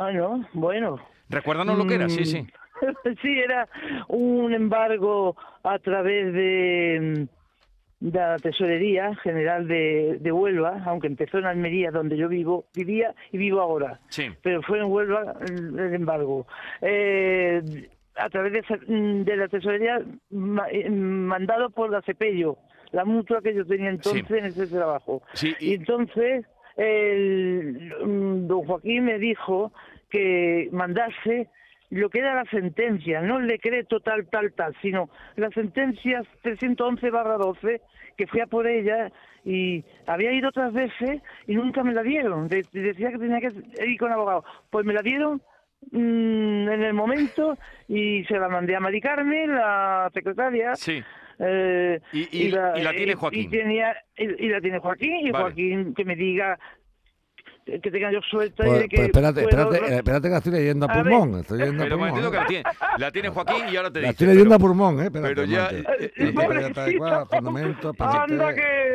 Ah, 0.00 0.10
no, 0.12 0.46
bueno. 0.54 0.98
Recuérdanos 1.28 1.76
lo 1.76 1.86
que 1.86 1.94
era, 1.96 2.08
sí, 2.08 2.24
sí. 2.24 2.46
sí, 3.22 3.38
era 3.38 3.68
un 4.08 4.54
embargo 4.54 5.36
a 5.62 5.78
través 5.78 6.32
de, 6.32 7.26
mm, 8.00 8.06
de 8.08 8.18
la 8.18 8.38
Tesorería 8.38 9.14
General 9.16 9.68
de, 9.68 10.16
de 10.18 10.32
Huelva, 10.32 10.82
aunque 10.86 11.06
empezó 11.06 11.36
en 11.36 11.44
Almería, 11.44 11.90
donde 11.90 12.16
yo 12.16 12.28
vivo, 12.30 12.64
vivía 12.74 13.14
y 13.30 13.36
vivo 13.36 13.60
ahora. 13.60 14.00
Sí. 14.08 14.28
Pero 14.42 14.62
fue 14.62 14.78
en 14.78 14.86
Huelva 14.86 15.34
el, 15.46 15.94
embargo. 15.94 16.46
Eh, 16.80 17.60
a 18.16 18.30
través 18.30 18.54
de, 18.54 18.62
mm, 18.88 19.24
de 19.24 19.36
la 19.36 19.48
Tesorería, 19.48 20.00
eh, 20.70 20.88
mandado 20.90 21.68
por 21.68 21.90
la 21.90 22.00
Cepello, 22.00 22.56
la 22.92 23.04
mutua 23.04 23.42
que 23.42 23.54
yo 23.54 23.66
tenía 23.66 23.90
entonces 23.90 24.24
Sí. 24.26 24.34
en 24.34 24.44
ese 24.46 24.66
trabajo. 24.66 25.20
Sí, 25.34 25.54
Y 25.60 25.72
y, 25.72 25.74
entonces 25.74 26.46
el, 26.76 27.92
mm, 28.04 28.46
don 28.46 28.64
Joaquín 28.64 29.04
me 29.04 29.18
dijo 29.18 29.72
que 30.10 30.68
mandase 30.72 31.48
lo 31.90 32.08
que 32.08 32.20
era 32.20 32.34
la 32.36 32.44
sentencia, 32.44 33.20
no 33.20 33.38
el 33.38 33.48
decreto 33.48 33.98
tal, 34.00 34.28
tal, 34.28 34.52
tal, 34.52 34.74
sino 34.80 35.10
la 35.36 35.50
sentencia 35.50 36.22
311 36.42 37.10
barra 37.10 37.36
12, 37.36 37.80
que 38.16 38.26
fui 38.28 38.40
a 38.40 38.46
por 38.46 38.66
ella 38.68 39.10
y 39.44 39.82
había 40.06 40.32
ido 40.32 40.50
otras 40.50 40.72
veces 40.72 41.20
y 41.48 41.54
nunca 41.54 41.82
me 41.82 41.92
la 41.94 42.02
dieron. 42.02 42.46
De- 42.46 42.64
decía 42.72 43.10
que 43.10 43.18
tenía 43.18 43.40
que 43.40 43.52
ir 43.86 43.98
con 43.98 44.12
abogado. 44.12 44.44
Pues 44.70 44.86
me 44.86 44.92
la 44.92 45.02
dieron 45.02 45.42
mm, 45.90 46.68
en 46.68 46.82
el 46.82 46.92
momento 46.94 47.56
y 47.88 48.22
se 48.24 48.38
la 48.38 48.48
mandé 48.48 48.76
a 48.76 48.80
Mari 48.80 49.00
Carmen, 49.00 49.52
la 49.54 50.10
secretaria. 50.14 50.74
sí. 50.76 51.02
Eh, 51.42 51.98
Y- 52.12 52.28
y- 52.30 52.46
y 52.48 52.50
la 52.50 52.92
tiene 52.92 53.14
Joaquín. 53.14 53.40
Y, 53.40 53.48
tenía, 53.48 53.96
y, 54.14 54.44
y 54.44 54.48
la 54.50 54.60
tiene 54.60 54.78
Joaquín, 54.78 55.26
y 55.26 55.30
Vale. 55.30 55.44
Joaquín 55.44 55.94
que 55.94 56.04
me 56.04 56.14
diga 56.14 56.58
que 57.80 57.90
tenga 57.90 58.10
yo 58.10 58.20
suerte. 58.22 58.54
Pues, 58.64 58.80
de 58.80 58.88
que 58.88 58.96
pues 58.96 59.08
espérate, 59.08 59.42
puedo- 59.42 59.48
espérate, 59.72 59.92
eh, 59.92 59.96
espérate 59.98 60.22
que 60.28 60.30
la 60.32 60.38
estoy 60.38 60.52
leyendo 60.52 60.86
a 60.86 60.92
A 60.92 61.02
pulmón. 61.02 61.34
Estoy 61.40 61.58
leyendo 61.58 61.82
a 61.82 61.86
Pero 61.86 61.98
pulmón. 61.98 62.20
que 62.20 62.26
¿eh? 62.26 62.30
la 62.40 62.46
tiene, 62.46 62.64
la 62.98 63.10
tiene 63.10 63.28
Joaquín 63.28 63.64
y 63.72 63.76
ahora 63.76 63.90
te 63.92 64.00
La 64.00 64.08
dice. 64.08 64.10
estoy 64.10 64.26
leyendo 64.28 64.44
pero- 64.50 64.54
a 64.56 64.58
pulmón, 64.58 65.00
¿eh? 65.00 65.04
Espérate, 65.04 65.34
pero 65.34 65.44
ya- 65.44 65.68
eh, 65.70 65.84
eh, 65.98 66.10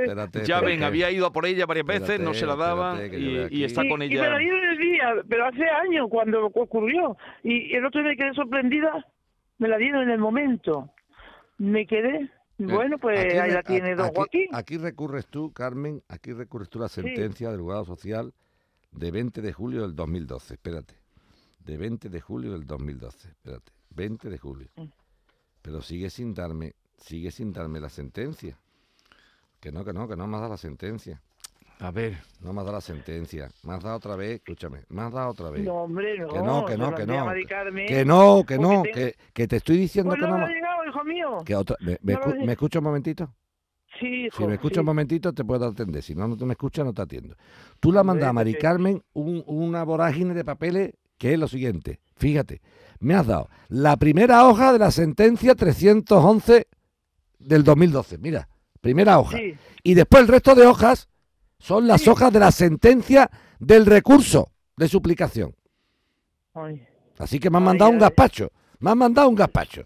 Espérate, 0.03 0.46
Ya 0.46 0.60
ven, 0.62 0.84
había 0.84 1.12
ido 1.12 1.25
a 1.25 1.32
por 1.34 1.46
ella 1.46 1.65
varias 1.65 1.86
veces, 1.86 2.20
no 2.20 2.34
se 2.34 2.46
la 2.46 2.55
daban 2.55 3.00
y, 3.13 3.48
y 3.60 3.63
está 3.63 3.84
y, 3.86 3.89
con 3.89 4.01
y 4.01 4.08
me 4.10 4.13
ella. 4.13 4.29
la 4.29 4.38
dieron 4.38 4.63
el 4.63 4.77
día, 4.77 5.13
pero 5.27 5.46
hace 5.46 5.63
años 5.67 6.08
cuando 6.10 6.46
ocurrió. 6.48 7.17
Y 7.44 7.75
el 7.75 7.86
otro 7.86 8.01
día 8.01 8.10
me 8.12 8.17
quedé 8.17 8.34
sorprendida, 8.34 9.05
me 9.58 9.67
la 9.67 9.77
dieron 9.77 10.03
en 10.03 10.10
el 10.12 10.20
momento. 10.20 10.89
Me 11.58 11.86
quedé 11.88 12.29
Bueno, 12.58 12.98
pues 12.98 13.20
Aquí 13.20 13.38
ahí 13.38 13.51
la 13.51 13.63
tiene 13.63 13.96
don 13.96 14.05
aquí- 14.08 14.15
Joaquín. 14.15 14.48
Aquí 14.53 14.77
recurres 14.77 15.27
tú, 15.27 15.51
Carmen, 15.51 16.01
aquí 16.08 16.32
recurres 16.32 16.70
tú 16.70 16.79
la 16.79 16.88
sentencia 16.88 17.51
del 17.51 17.60
juzgado 17.60 17.84
social 17.84 18.32
de 18.95 19.11
20 19.11 19.41
de 19.41 19.53
julio 19.53 19.81
del 19.81 19.95
2012. 19.95 20.53
Espérate. 20.55 20.95
De 21.59 21.77
20 21.77 22.09
de 22.09 22.21
julio 22.21 22.53
del 22.53 22.65
2012. 22.65 23.27
Espérate. 23.29 23.71
20 23.89 24.29
de 24.29 24.37
julio. 24.37 24.67
Pero 25.61 25.81
sigue 25.81 26.09
sin 26.09 26.33
darme, 26.33 26.73
sigue 26.97 27.31
sin 27.31 27.51
darme 27.53 27.79
la 27.79 27.89
sentencia. 27.89 28.57
Que 29.59 29.71
no, 29.71 29.83
que 29.83 29.93
no, 29.93 30.07
que 30.07 30.15
no 30.15 30.27
me 30.27 30.35
has 30.35 30.41
dado 30.41 30.51
la 30.53 30.57
sentencia. 30.57 31.21
A 31.79 31.91
ver. 31.91 32.17
No 32.39 32.53
me 32.53 32.59
has 32.61 32.65
dado 32.65 32.77
la 32.77 32.81
sentencia. 32.81 33.49
Me 33.63 33.73
has 33.73 33.83
dado 33.83 33.97
otra 33.97 34.15
vez, 34.15 34.35
escúchame, 34.35 34.83
me 34.89 35.01
has 35.01 35.11
dado 35.11 35.29
otra 35.31 35.49
vez. 35.49 35.63
No, 35.65 35.73
hombre, 35.83 36.17
no. 36.19 36.27
que 36.27 36.39
no, 36.39 36.65
que 36.65 36.77
no, 36.77 36.95
que 36.95 37.05
no. 37.05 37.25
Que 37.87 38.05
no, 38.05 38.43
que 38.45 38.57
no, 38.57 38.83
que, 38.83 39.15
que 39.33 39.47
te 39.47 39.55
estoy 39.57 39.77
diciendo 39.77 40.11
Pues 40.11 40.21
que 40.21 40.27
no 40.27 40.33
no. 40.33 40.37
me 40.39 40.45
ha 40.45 40.47
llegado, 40.55 40.85
hijo 40.87 41.03
mío. 41.03 41.37
Que 41.45 41.55
otra, 41.55 41.75
me, 41.81 41.97
me 42.01 42.13
escu- 42.15 42.45
¿Me 42.45 42.51
escucha 42.53 42.79
un 42.79 42.85
momentito? 42.85 43.33
Sí, 43.99 44.25
hijo. 44.25 44.37
Si 44.37 44.47
me 44.47 44.53
escuchas 44.55 44.75
sí. 44.75 44.79
un 44.79 44.85
momentito, 44.85 45.33
te 45.33 45.43
puedo 45.45 45.65
atender. 45.65 46.03
Si 46.03 46.15
no, 46.15 46.27
no 46.27 46.35
te 46.37 46.45
me 46.45 46.53
escuchas, 46.53 46.85
no 46.85 46.93
te 46.93 47.01
atiendo. 47.01 47.35
Tú 47.79 47.91
le 47.91 47.99
has 47.99 48.05
mandado 48.05 48.29
a 48.29 48.33
Mari 48.33 48.55
Carmen 48.55 49.01
un- 49.13 49.43
una 49.47 49.83
vorágine 49.83 50.33
de 50.33 50.43
papeles 50.43 50.93
que 51.17 51.33
es 51.33 51.39
lo 51.39 51.47
siguiente. 51.47 51.99
Fíjate, 52.17 52.61
me 52.99 53.13
has 53.15 53.25
dado 53.27 53.49
la 53.69 53.95
primera 53.97 54.47
hoja 54.47 54.73
de 54.73 54.79
la 54.79 54.91
sentencia 54.91 55.55
311 55.55 56.67
del 57.39 57.63
2012. 57.63 58.17
Mira, 58.17 58.49
primera 58.81 59.19
hoja. 59.19 59.37
Sí, 59.37 59.55
Y 59.83 59.93
después 59.93 60.21
el 60.23 60.27
resto 60.27 60.55
de 60.55 60.65
hojas 60.65 61.07
son 61.59 61.87
las 61.87 62.01
Sí. 62.01 62.09
hojas 62.09 62.33
de 62.33 62.39
la 62.39 62.51
sentencia 62.51 63.29
del 63.59 63.85
recurso 63.85 64.51
de 64.77 64.87
suplicación. 64.87 65.55
ay, 66.53 66.85
Así 67.17 67.39
que 67.39 67.49
me 67.49 67.57
han 67.57 67.63
Ay, 67.63 67.67
mandado 67.67 67.91
un 67.91 67.99
gazpacho. 67.99 68.51
Me 68.79 68.91
han 68.91 68.97
mandado 68.97 69.29
un 69.29 69.35
gazpacho. 69.35 69.83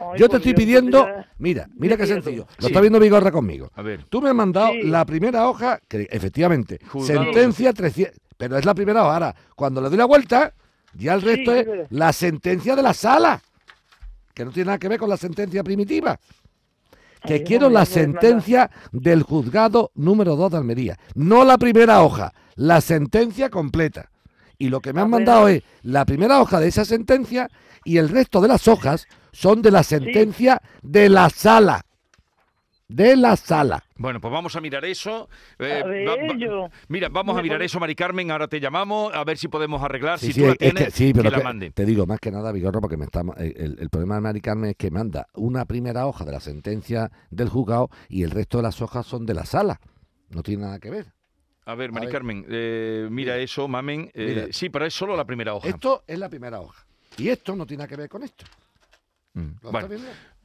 Ay, 0.00 0.18
Yo 0.18 0.28
te 0.28 0.36
estoy 0.38 0.54
pidiendo, 0.54 1.06
mira, 1.38 1.68
mira 1.76 1.96
qué 1.96 2.06
sencillo. 2.06 2.46
Lo 2.58 2.66
está 2.68 2.80
viendo 2.80 2.98
Vigorra 3.00 3.30
conmigo. 3.30 3.70
A 3.74 3.82
ver. 3.82 4.04
Tú 4.08 4.20
me 4.22 4.28
has 4.30 4.34
mandado 4.34 4.72
Sí. 4.72 4.82
la 4.82 5.04
primera 5.04 5.48
hoja, 5.48 5.80
que 5.88 6.06
efectivamente, 6.10 6.78
Juzgado. 6.88 7.24
sentencia 7.24 7.72
300, 7.72 8.18
pero 8.36 8.56
es 8.58 8.64
la 8.64 8.74
primera 8.74 9.02
hoja. 9.04 9.14
Ahora, 9.14 9.34
cuando 9.56 9.80
le 9.80 9.88
doy 9.88 9.98
la 9.98 10.04
vuelta, 10.06 10.54
ya 10.94 11.14
el 11.14 11.22
resto 11.22 11.52
es 11.54 11.66
la 11.90 12.12
sentencia 12.12 12.74
de 12.76 12.82
la 12.82 12.94
sala, 12.94 13.40
que 14.34 14.44
no 14.44 14.50
tiene 14.52 14.66
nada 14.66 14.78
que 14.78 14.88
ver 14.88 14.98
con 14.98 15.08
la 15.08 15.16
sentencia 15.16 15.62
primitiva. 15.64 16.18
Que 17.26 17.34
Ay, 17.34 17.44
quiero 17.44 17.68
la 17.68 17.84
sentencia 17.84 18.70
del 18.92 19.24
juzgado 19.24 19.90
número 19.96 20.36
2 20.36 20.52
de 20.52 20.56
Almería, 20.58 20.96
no 21.16 21.44
la 21.44 21.58
primera 21.58 22.02
hoja, 22.02 22.32
la 22.54 22.80
sentencia 22.80 23.50
completa. 23.50 24.08
Y 24.58 24.68
lo 24.70 24.80
que 24.80 24.92
me 24.92 25.00
han 25.00 25.10
bueno. 25.10 25.24
mandado 25.26 25.48
es 25.48 25.62
la 25.82 26.04
primera 26.04 26.40
hoja 26.40 26.58
de 26.60 26.68
esa 26.68 26.84
sentencia 26.84 27.48
y 27.84 27.98
el 27.98 28.08
resto 28.08 28.40
de 28.40 28.48
las 28.48 28.66
hojas 28.68 29.06
son 29.32 29.62
de 29.62 29.70
la 29.70 29.82
sentencia 29.84 30.60
de 30.82 31.08
la 31.08 31.30
sala. 31.30 31.84
De 32.88 33.16
la 33.16 33.36
sala. 33.36 33.84
Bueno, 33.96 34.18
pues 34.18 34.32
vamos 34.32 34.56
a 34.56 34.62
mirar 34.62 34.82
eso. 34.86 35.28
Eh, 35.58 35.82
A 35.84 35.86
ver, 35.86 36.08
va- 36.08 36.16
va- 36.16 36.38
yo- 36.38 36.70
Mira, 36.88 37.10
vamos 37.10 37.36
a 37.38 37.42
mirar 37.42 37.58
pone- 37.58 37.66
eso, 37.66 37.78
Mari 37.78 37.94
Carmen. 37.94 38.30
Ahora 38.30 38.48
te 38.48 38.60
llamamos 38.60 39.12
a 39.14 39.22
ver 39.24 39.36
si 39.36 39.46
podemos 39.46 39.82
arreglar. 39.82 40.18
Sí, 40.18 40.28
si 40.28 40.32
sí, 40.32 40.40
tú 40.40 40.46
la 40.46 40.52
es 40.52 40.58
que- 40.58 40.70
tienes, 40.72 40.94
sí, 40.94 41.12
pero 41.12 41.24
que 41.24 41.30
la 41.30 41.36
que- 41.38 41.44
mande. 41.44 41.70
te 41.70 41.84
digo 41.84 42.06
más 42.06 42.18
que 42.18 42.30
nada, 42.30 42.50
Vigorro, 42.50 42.80
porque 42.80 42.96
me 42.96 43.04
está, 43.04 43.22
el, 43.36 43.76
el 43.78 43.90
problema 43.90 44.14
de 44.14 44.20
Mari 44.22 44.40
Carmen 44.40 44.70
es 44.70 44.76
que 44.76 44.90
manda 44.90 45.26
una 45.34 45.66
primera 45.66 46.06
hoja 46.06 46.24
de 46.24 46.32
la 46.32 46.40
sentencia 46.40 47.12
del 47.30 47.50
juzgado 47.50 47.90
y 48.08 48.22
el 48.22 48.30
resto 48.30 48.56
de 48.56 48.62
las 48.62 48.80
hojas 48.80 49.04
son 49.06 49.26
de 49.26 49.34
la 49.34 49.44
sala. 49.44 49.80
No 50.30 50.42
tiene 50.42 50.62
nada 50.62 50.78
que 50.78 50.88
ver. 50.90 51.12
A 51.68 51.74
ver, 51.74 51.92
Mari 51.92 52.06
ver. 52.06 52.12
Carmen, 52.14 52.46
eh, 52.48 53.08
mira 53.10 53.36
eso, 53.36 53.68
mamen. 53.68 54.10
Eh, 54.14 54.26
Mira. 54.26 54.46
Sí, 54.52 54.70
pero 54.70 54.86
es 54.86 54.94
solo 54.94 55.14
la 55.14 55.26
primera 55.26 55.52
hoja. 55.54 55.68
Esto 55.68 56.02
es 56.06 56.18
la 56.18 56.30
primera 56.30 56.60
hoja. 56.60 56.86
Y 57.18 57.28
esto 57.28 57.54
no 57.54 57.66
tiene 57.66 57.86
que 57.86 57.94
ver 57.94 58.08
con 58.08 58.22
esto. 58.22 58.46
Mm, 59.34 59.48
¿Lo 59.62 59.70
bueno, 59.70 59.86
estás 59.86 59.90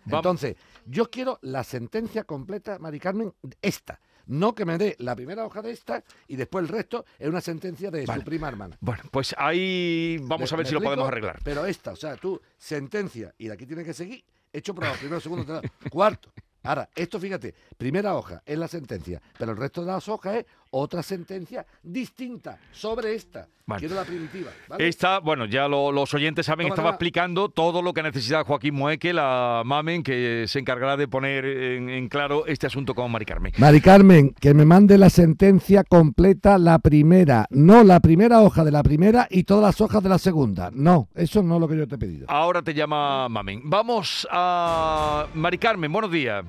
viendo? 0.06 0.18
Entonces, 0.18 0.58
yo 0.86 1.10
quiero 1.10 1.40
la 1.44 1.64
sentencia 1.64 2.26
completa, 2.26 2.78
Mari 2.78 3.00
Carmen, 3.00 3.34
esta. 3.62 4.02
No 4.26 4.54
que 4.54 4.66
me 4.66 4.78
dé 4.78 4.96
la 5.00 5.16
primera 5.16 5.46
hoja 5.46 5.62
de 5.62 5.72
esta 5.72 6.04
y 6.28 6.36
después 6.36 6.64
el 6.64 6.70
resto 6.70 7.06
es 7.20 7.30
una 7.30 7.40
sentencia 7.42 7.90
de 7.90 8.06
Vale. 8.06 8.20
su 8.22 8.26
prima 8.26 8.50
hermana. 8.50 8.78
bueno, 8.82 9.04
pues 9.12 9.34
ahí 9.38 10.18
vamos 10.24 10.52
¿Me- 10.52 10.56
a 10.56 10.58
ver 10.58 10.68
si 10.68 10.74
lo 10.74 10.82
podemos 10.82 11.08
arreglar. 11.08 11.40
Pero 11.44 11.66
esta, 11.66 11.92
o 11.94 11.96
sea, 11.96 12.18
tú, 12.18 12.42
sentencia, 12.58 13.34
y 13.38 13.48
de 13.48 13.54
aquí 13.54 13.66
tienes 13.66 13.86
que 13.86 13.94
seguir, 13.94 14.24
hecho 14.52 14.76
probado, 14.76 14.98
primero, 14.98 15.22
segundo, 15.22 15.46
tercero, 15.46 15.74
cuarto. 15.90 16.32
Ahora, 16.64 16.88
esto 16.96 17.20
fíjate, 17.20 17.54
primera 17.78 18.16
hoja 18.16 18.42
es 18.46 18.58
la 18.58 18.70
sentencia, 18.70 19.22
pero 19.38 19.52
el 19.52 19.58
resto 19.58 19.82
de 19.82 19.88
las 19.92 20.08
hojas 20.08 20.38
es 20.38 20.46
otra 20.74 21.04
sentencia 21.04 21.66
distinta 21.84 22.58
sobre 22.72 23.16
esta. 23.16 23.48
Vale. 23.66 23.80
Quiero 23.80 23.96
la 23.96 24.04
primitiva. 24.04 24.52
¿vale? 24.68 24.88
Esta, 24.90 25.20
bueno, 25.20 25.46
ya 25.46 25.70
lo- 25.70 25.92
los 25.94 26.14
oyentes 26.14 26.46
saben, 26.46 26.66
Toma, 26.66 26.74
estaba 26.76 26.90
explicando 26.90 27.48
todo 27.48 27.82
lo 27.82 27.94
que 27.94 28.04
necesita 28.04 28.44
Joaquín 28.44 28.74
Moeque, 28.76 29.14
la 29.14 29.62
mamen, 29.66 30.04
que 30.04 30.44
se 30.50 30.60
encargará 30.60 30.98
de 30.98 31.08
poner 31.08 31.46
en, 31.46 31.90
en 31.90 32.10
claro 32.10 32.46
este 32.46 32.68
asunto 32.68 32.94
con 32.94 33.10
Mari 33.10 33.24
Carmen. 33.26 33.54
Mari 33.58 33.80
Carmen, 33.80 34.34
que 34.38 34.54
me 34.54 34.66
mande 34.66 34.98
la 34.98 35.10
sentencia 35.10 35.86
completa, 35.86 36.58
la 36.58 36.80
primera. 36.80 37.46
No, 37.52 37.86
la 37.86 38.02
primera 38.02 38.42
hoja 38.42 38.66
de 38.66 38.72
la 38.72 38.84
primera 38.84 39.28
y 39.30 39.44
todas 39.46 39.64
las 39.64 39.80
hojas 39.80 40.04
de 40.04 40.10
la 40.10 40.18
segunda. 40.18 40.70
No, 40.74 41.08
eso 41.16 41.42
no 41.42 41.56
es 41.56 41.62
lo 41.62 41.68
que 41.70 41.78
yo 41.78 41.88
te 41.88 41.96
he 41.96 42.00
pedido. 42.00 42.26
Ahora 42.30 42.62
te 42.64 42.74
llama 42.74 43.30
Mamen. 43.30 43.62
Vamos 43.64 44.28
a 44.30 45.28
Mari 45.36 45.58
Carmen, 45.58 45.90
buenos 45.92 46.12
días. 46.12 46.44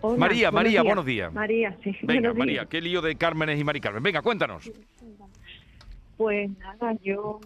Hola, 0.00 0.16
María, 0.18 0.50
María, 0.50 0.82
buenos 0.82 1.04
días. 1.04 1.32
María, 1.32 1.76
sí. 1.82 1.94
Venga, 2.02 2.32
María, 2.32 2.52
días. 2.60 2.66
qué 2.68 2.80
lío 2.80 3.00
de 3.02 3.16
Cármenes 3.16 3.58
y 3.60 3.64
Mari 3.64 3.80
Carmen. 3.80 4.02
Venga, 4.02 4.22
cuéntanos. 4.22 4.70
Pues 6.16 6.50
nada, 6.58 6.94
yo 7.02 7.40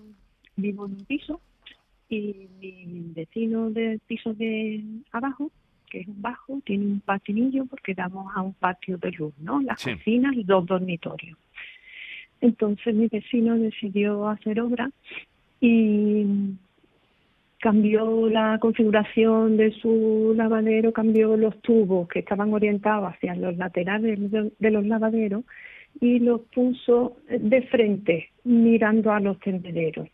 vivo 0.57 0.87
en 0.87 0.93
un 0.93 1.05
piso 1.05 1.41
y 2.09 2.49
mi 2.61 3.13
vecino 3.15 3.71
del 3.71 4.01
piso 4.01 4.35
de 4.35 4.83
abajo, 5.13 5.51
que 5.91 6.01
es 6.01 6.09
un 6.09 6.21
bajo, 6.21 6.61
tiene 6.65 6.85
un 6.87 7.01
patinillo 7.01 7.65
porque 7.67 7.95
damos 7.95 8.31
a 8.37 8.43
un 8.43 8.53
patio 8.55 8.99
de 8.99 9.13
luz, 9.13 9.33
¿no? 9.39 9.61
Las 9.63 9.81
Sí. 9.81 9.93
cocinas 9.95 10.35
y 10.37 10.45
dos 10.45 10.67
dormitorios. 10.67 11.39
Entonces 12.41 12.95
mi 12.95 13.09
vecino 13.09 13.57
decidió 13.57 14.29
hacer 14.29 14.61
obra 14.61 14.91
y 15.61 16.27
cambió 17.63 18.29
la 18.29 18.59
configuración 18.59 19.57
de 19.57 19.71
su 19.71 20.35
lavadero, 20.37 20.93
cambió 20.93 21.37
los 21.37 21.57
tubos 21.63 22.09
que 22.09 22.19
estaban 22.19 22.53
orientados 22.53 23.13
hacia 23.15 23.37
los 23.37 23.57
laterales 23.57 24.19
de, 24.59 24.71
los 24.73 24.85
lavaderos 24.85 25.45
y 26.01 26.19
los 26.19 26.41
puso 26.53 27.19
de 27.31 27.63
frente, 27.63 28.31
mirando 28.43 29.13
a 29.13 29.21
los 29.21 29.39
tendederos. 29.39 30.09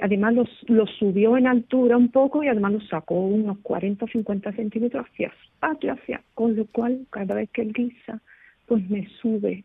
Además 0.00 0.32
los, 0.32 0.48
los 0.68 0.88
subió 0.98 1.36
en 1.36 1.46
altura 1.46 1.98
un 1.98 2.10
poco 2.10 2.42
y 2.42 2.48
además 2.48 2.72
los 2.72 2.88
sacó 2.88 3.16
unos 3.20 3.58
40 3.58 4.06
o 4.06 4.08
50 4.08 4.52
centímetros 4.52 5.04
hacia 5.04 5.30
patio, 5.60 5.92
hacia, 5.92 6.22
con 6.32 6.56
lo 6.56 6.64
cual 6.68 7.06
cada 7.10 7.34
vez 7.34 7.50
que 7.50 7.62
él 7.62 7.74
guisa, 7.74 8.22
pues 8.64 8.88
me 8.88 9.06
sube 9.20 9.64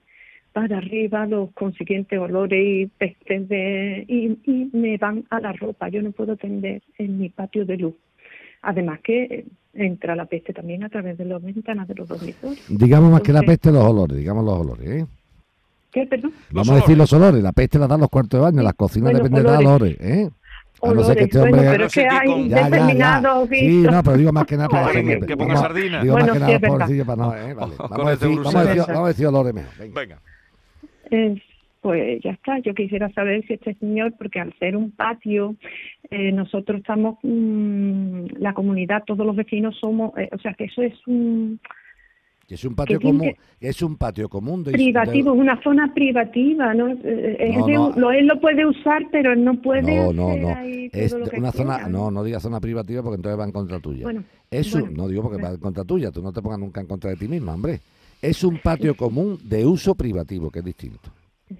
para 0.53 0.77
arriba 0.79 1.25
los 1.25 1.51
consiguientes 1.53 2.19
olores 2.19 2.59
y 2.63 2.85
pestes 2.87 3.47
de, 3.47 4.03
y, 4.07 4.37
y 4.51 4.69
me 4.75 4.97
van 4.97 5.23
a 5.29 5.39
la 5.39 5.53
ropa. 5.53 5.87
Yo 5.89 6.01
no 6.01 6.11
puedo 6.11 6.35
tender 6.35 6.81
en 6.97 7.19
mi 7.19 7.29
patio 7.29 7.65
de 7.65 7.77
luz. 7.77 7.93
Además 8.63 8.99
que 9.01 9.45
entra 9.73 10.15
la 10.15 10.25
peste 10.25 10.53
también 10.53 10.83
a 10.83 10.89
través 10.89 11.17
de 11.17 11.25
las 11.25 11.41
ventanas 11.41 11.87
de 11.87 11.95
los 11.95 12.07
dormitorios. 12.07 12.59
Digamos 12.69 13.11
más 13.11 13.21
que 13.21 13.31
la 13.33 13.39
Entonces- 13.39 13.59
peste 13.59 13.71
los 13.71 13.83
olores, 13.85 14.17
digamos 14.17 14.43
los 14.45 14.59
olores, 14.59 14.87
¿eh? 14.89 15.05
¿Qué, 15.91 16.05
perdón? 16.05 16.31
Los 16.51 16.53
Vamos 16.67 16.69
a 16.69 16.75
decir 16.75 16.95
olores. 16.95 17.11
los 17.11 17.13
olores, 17.13 17.43
la 17.43 17.51
peste 17.53 17.79
la 17.79 17.87
dan 17.87 17.99
los 18.01 18.09
cuartos 18.09 18.39
de 18.39 18.43
baño, 18.43 18.61
las 18.61 18.73
cocinas 18.75 19.11
Bueno, 19.11 19.19
dependen 19.23 19.43
de 19.43 19.49
olores. 19.57 19.67
olores, 19.67 19.97
¿eh? 20.01 20.29
A 20.83 20.93
no 20.93 21.03
ser 21.03 21.15
que 21.15 21.23
Olores. 21.23 21.23
este 21.23 21.39
Bueno, 21.39 21.57
hombre... 21.57 21.71
pero 21.71 21.85
es 21.85 21.93
que 21.93 22.07
hay 22.07 22.27
ya, 22.27 22.55
Ya, 22.55 22.61
ya, 22.61 22.69
determinados 22.69 23.49
ya. 23.49 23.55
Sí, 23.57 23.81
no, 23.91 24.03
pero 24.03 24.17
digo 24.17 24.31
más 24.31 24.45
que 24.47 24.57
nada 24.57 24.69
para 24.69 24.91
que- 24.91 25.03
que- 25.27 25.37
ponga 25.37 25.53
vamos- 25.53 25.59
sardina. 25.61 26.01
Digo 26.01 26.13
Bueno, 26.13 26.27
más 26.27 26.33
que 26.33 26.39
sí, 26.45 26.51
nada 26.61 26.67
pobrecillo 26.67 27.05
para 27.05 27.21
no, 27.23 27.35
¿eh? 27.35 27.53
Vale. 27.53 27.75
Con 27.77 27.89
Vamos, 27.89 28.07
a 28.07 28.13
este 28.13 28.25
decir, 28.25 28.39
vamos, 28.41 28.55
a 28.55 28.63
decir, 28.65 28.81
vamos 28.87 29.03
a 29.03 29.07
decir 29.07 29.27
olores 29.27 29.53
mejor. 29.53 29.71
Venga. 29.79 29.99
Venga. 30.01 30.17
Eh, 31.11 31.41
pues 31.81 32.21
ya 32.23 32.31
está. 32.31 32.59
Yo 32.59 32.73
quisiera 32.75 33.11
saber 33.13 33.45
si 33.47 33.53
este 33.53 33.73
señor, 33.75 34.13
porque 34.17 34.39
al 34.39 34.53
ser 34.59 34.75
un 34.75 34.91
patio, 34.91 35.55
eh, 36.11 36.31
nosotros 36.31 36.79
estamos, 36.79 37.17
mm, 37.23 38.25
la 38.37 38.53
comunidad, 38.53 39.03
todos 39.05 39.25
los 39.25 39.35
vecinos 39.35 39.77
somos, 39.79 40.15
eh, 40.17 40.29
o 40.31 40.37
sea 40.39 40.53
que 40.53 40.65
eso 40.65 40.81
es 40.83 40.93
un 41.07 41.59
es 42.47 42.65
un 42.65 42.75
patio 42.75 42.99
común, 42.99 43.21
que- 43.59 43.67
es 43.69 43.81
un 43.81 43.95
patio 43.97 44.27
común 44.27 44.63
de 44.63 44.73
privativo, 44.73 45.31
de- 45.31 45.37
es 45.37 45.41
una 45.41 45.61
zona 45.63 45.93
privativa, 45.93 46.73
¿no? 46.73 46.89
Eh, 46.89 47.37
es 47.39 47.57
No, 47.57 47.65
de 47.65 47.73
no. 47.73 47.93
lo, 47.95 48.11
él 48.11 48.27
lo 48.27 48.39
puede 48.41 48.65
usar, 48.65 49.03
pero 49.11 49.35
no 49.35 49.61
puede 49.61 49.81
No, 49.83 50.11
no, 50.11 50.35
no. 50.35 50.57
Es 50.91 51.13
una 51.13 51.51
zona, 51.51 51.75
quiera, 51.77 51.89
no, 51.89 52.11
no 52.11 52.23
digas 52.23 52.43
zona 52.43 52.59
privativa 52.59 53.01
porque 53.01 53.15
entonces 53.15 53.39
va 53.39 53.45
en 53.45 53.51
contra 53.53 53.79
tuya. 53.79 54.03
Bueno, 54.03 54.23
es 54.51 54.73
un, 54.75 54.93
no 54.93 55.07
digo 55.07 55.21
porque 55.23 55.37
bueno. 55.37 55.47
va 55.49 55.53
en 55.55 55.61
contra 55.61 55.83
tuya, 55.85 56.11
tú 56.11 56.21
no 56.21 56.33
te 56.33 56.41
pongas 56.41 56.59
nunca 56.59 56.81
en 56.81 56.87
contra 56.87 57.09
de 57.11 57.15
ti 57.15 57.27
misma, 57.27 57.53
hombre. 57.53 57.79
Es 58.21 58.43
un 58.43 58.59
patio 58.59 58.95
común 58.95 59.39
de 59.43 59.65
uso 59.65 59.95
privativo, 59.95 60.51
que 60.51 60.59
es 60.59 60.65
distinto. 60.65 61.11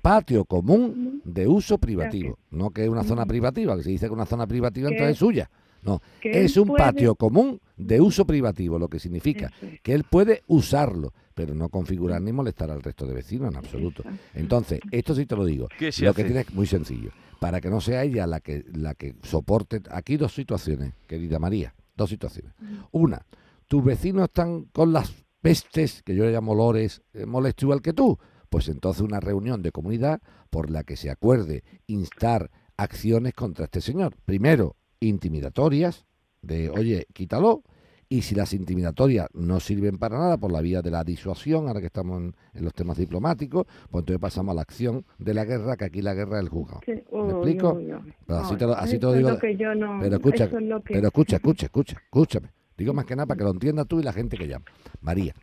Patio 0.02 0.46
común 0.46 1.22
de 1.26 1.48
uso 1.48 1.78
privativo, 1.78 2.38
no 2.52 2.70
que 2.70 2.84
es 2.84 2.90
una 2.90 3.04
zona 3.04 3.26
privativa, 3.26 3.76
que 3.76 3.84
se 3.84 3.90
dice 3.90 4.06
que 4.08 4.14
una 4.14 4.26
zona 4.26 4.48
privativa 4.48 4.90
entonces 4.90 5.14
es 5.14 5.18
suya. 5.20 5.50
No, 5.84 6.00
es 6.22 6.56
un 6.58 6.68
puede- 6.68 6.78
patio 6.84 7.16
común 7.16 7.60
de 7.76 8.00
uso 8.00 8.24
privativo, 8.26 8.78
lo 8.78 8.88
que 8.88 9.00
significa 9.00 9.48
Eso 9.60 9.68
que 9.82 9.94
él 9.94 10.04
puede 10.04 10.44
usarlo, 10.48 11.12
pero 11.34 11.56
no 11.56 11.70
configurar 11.70 12.22
ni 12.22 12.32
molestar 12.32 12.70
al 12.70 12.84
resto 12.84 13.08
de 13.08 13.16
vecinos 13.16 13.50
en 13.52 13.58
absoluto. 13.58 14.04
Entonces, 14.36 14.80
esto 14.92 15.16
sí 15.16 15.26
te 15.26 15.36
lo 15.36 15.44
digo. 15.44 15.68
¿Qué 15.80 15.92
se 15.92 16.04
lo 16.04 16.12
hace? 16.12 16.22
que 16.22 16.30
tienes 16.30 16.54
muy 16.54 16.68
sencillo. 16.68 17.10
Para 17.40 17.60
que 17.60 17.72
no 17.72 17.82
sea 17.82 18.04
ella 18.04 18.28
la 18.28 18.40
que, 18.42 18.64
la 18.74 18.94
que 18.94 19.16
soporte. 19.24 19.82
Aquí 19.90 20.18
dos 20.18 20.36
situaciones, 20.36 20.94
querida 21.08 21.40
María. 21.40 21.74
Dos 21.98 22.12
situaciones. 22.12 22.54
Una, 22.92 23.26
tus 23.68 23.84
vecinos 23.84 24.26
están 24.26 24.66
con 24.66 24.94
las 24.94 25.12
pestes, 25.42 26.04
que 26.04 26.16
yo 26.16 26.24
le 26.26 26.32
llamo 26.32 26.52
olores, 26.54 27.02
eh, 27.14 27.26
molesto 27.26 27.66
igual 27.66 27.82
que 27.82 27.94
tú, 27.94 28.18
pues 28.50 28.68
entonces 28.70 29.02
una 29.02 29.20
reunión 29.20 29.62
de 29.62 29.72
comunidad 29.72 30.22
por 30.50 30.70
la 30.70 30.84
que 30.84 30.96
se 30.98 31.10
acuerde 31.10 31.64
instar 31.88 32.52
acciones 32.78 33.34
contra 33.34 33.66
este 33.66 33.82
señor. 33.82 34.16
Primero, 34.26 34.76
intimidatorias, 35.00 36.06
de 36.42 36.70
oye, 36.70 37.06
quítalo, 37.14 37.64
y 38.10 38.24
si 38.24 38.36
las 38.36 38.52
intimidatorias 38.54 39.28
no 39.34 39.62
sirven 39.62 39.98
para 39.98 40.18
nada 40.18 40.38
por 40.38 40.52
la 40.52 40.60
vía 40.60 40.82
de 40.82 40.92
la 40.92 41.04
disuasión, 41.06 41.68
ahora 41.70 41.80
que 41.80 41.86
estamos 41.86 42.20
en, 42.20 42.36
en 42.54 42.64
los 42.66 42.74
temas 42.74 42.98
diplomáticos, 42.98 43.66
pues 43.90 44.02
entonces 44.02 44.20
pasamos 44.20 44.52
a 44.52 44.56
la 44.56 44.62
acción 44.64 45.06
de 45.18 45.34
la 45.34 45.46
guerra, 45.46 45.78
que 45.78 45.86
aquí 45.86 46.02
la 46.02 46.14
guerra 46.14 46.40
es 46.40 46.44
el 46.44 46.50
juzgado. 46.50 46.82
Sí, 46.86 46.92
¿Me 46.92 47.32
explico? 47.32 47.80
Pero 48.26 48.40
así 48.40 48.54
Ay, 48.54 48.58
te 48.58 48.66
lo, 48.66 48.74
así 48.74 48.92
te 48.92 48.98
eso 48.98 49.08
lo 49.08 49.12
es 49.14 49.18
digo. 49.20 49.30
lo 49.30 49.40
que 49.40 49.56
yo 49.56 49.76
no- 49.76 50.00
pero 50.02 50.16
escucha, 50.18 50.44
eso 50.44 50.58
es 50.58 50.64
lo 50.66 50.84
que- 50.84 50.94
pero 50.96 51.08
escucha, 51.08 51.36
escucha, 51.38 51.66
escucha, 51.68 51.96
escúchame. 52.04 52.50
Digo 52.82 52.96
más 52.96 53.06
que 53.06 53.16
nada 53.16 53.28
para 53.28 53.38
que 53.38 53.44
lo 53.44 53.52
entiendas 53.52 53.86
tú 53.88 54.00
y 54.00 54.04
la 54.04 54.12
gente 54.12 54.38
que 54.38 54.48
llama. 54.48 54.66
María, 55.02 55.36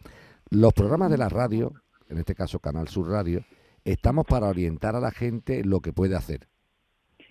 los 0.51 0.73
programas 0.73 1.09
de 1.09 1.19
la 1.19 1.29
radio, 1.29 1.73
en 2.09 2.19
este 2.19 2.35
caso 2.35 2.59
Canal 2.59 2.89
Sur 2.89 3.11
Radio, 3.11 3.45
estamos 3.85 4.27
para 4.27 4.49
orientar 4.49 4.97
a 4.97 5.01
la 5.01 5.13
gente 5.13 5.63
lo 5.63 5.79
que 5.79 5.93
puede 5.93 6.17
hacer. 6.17 6.49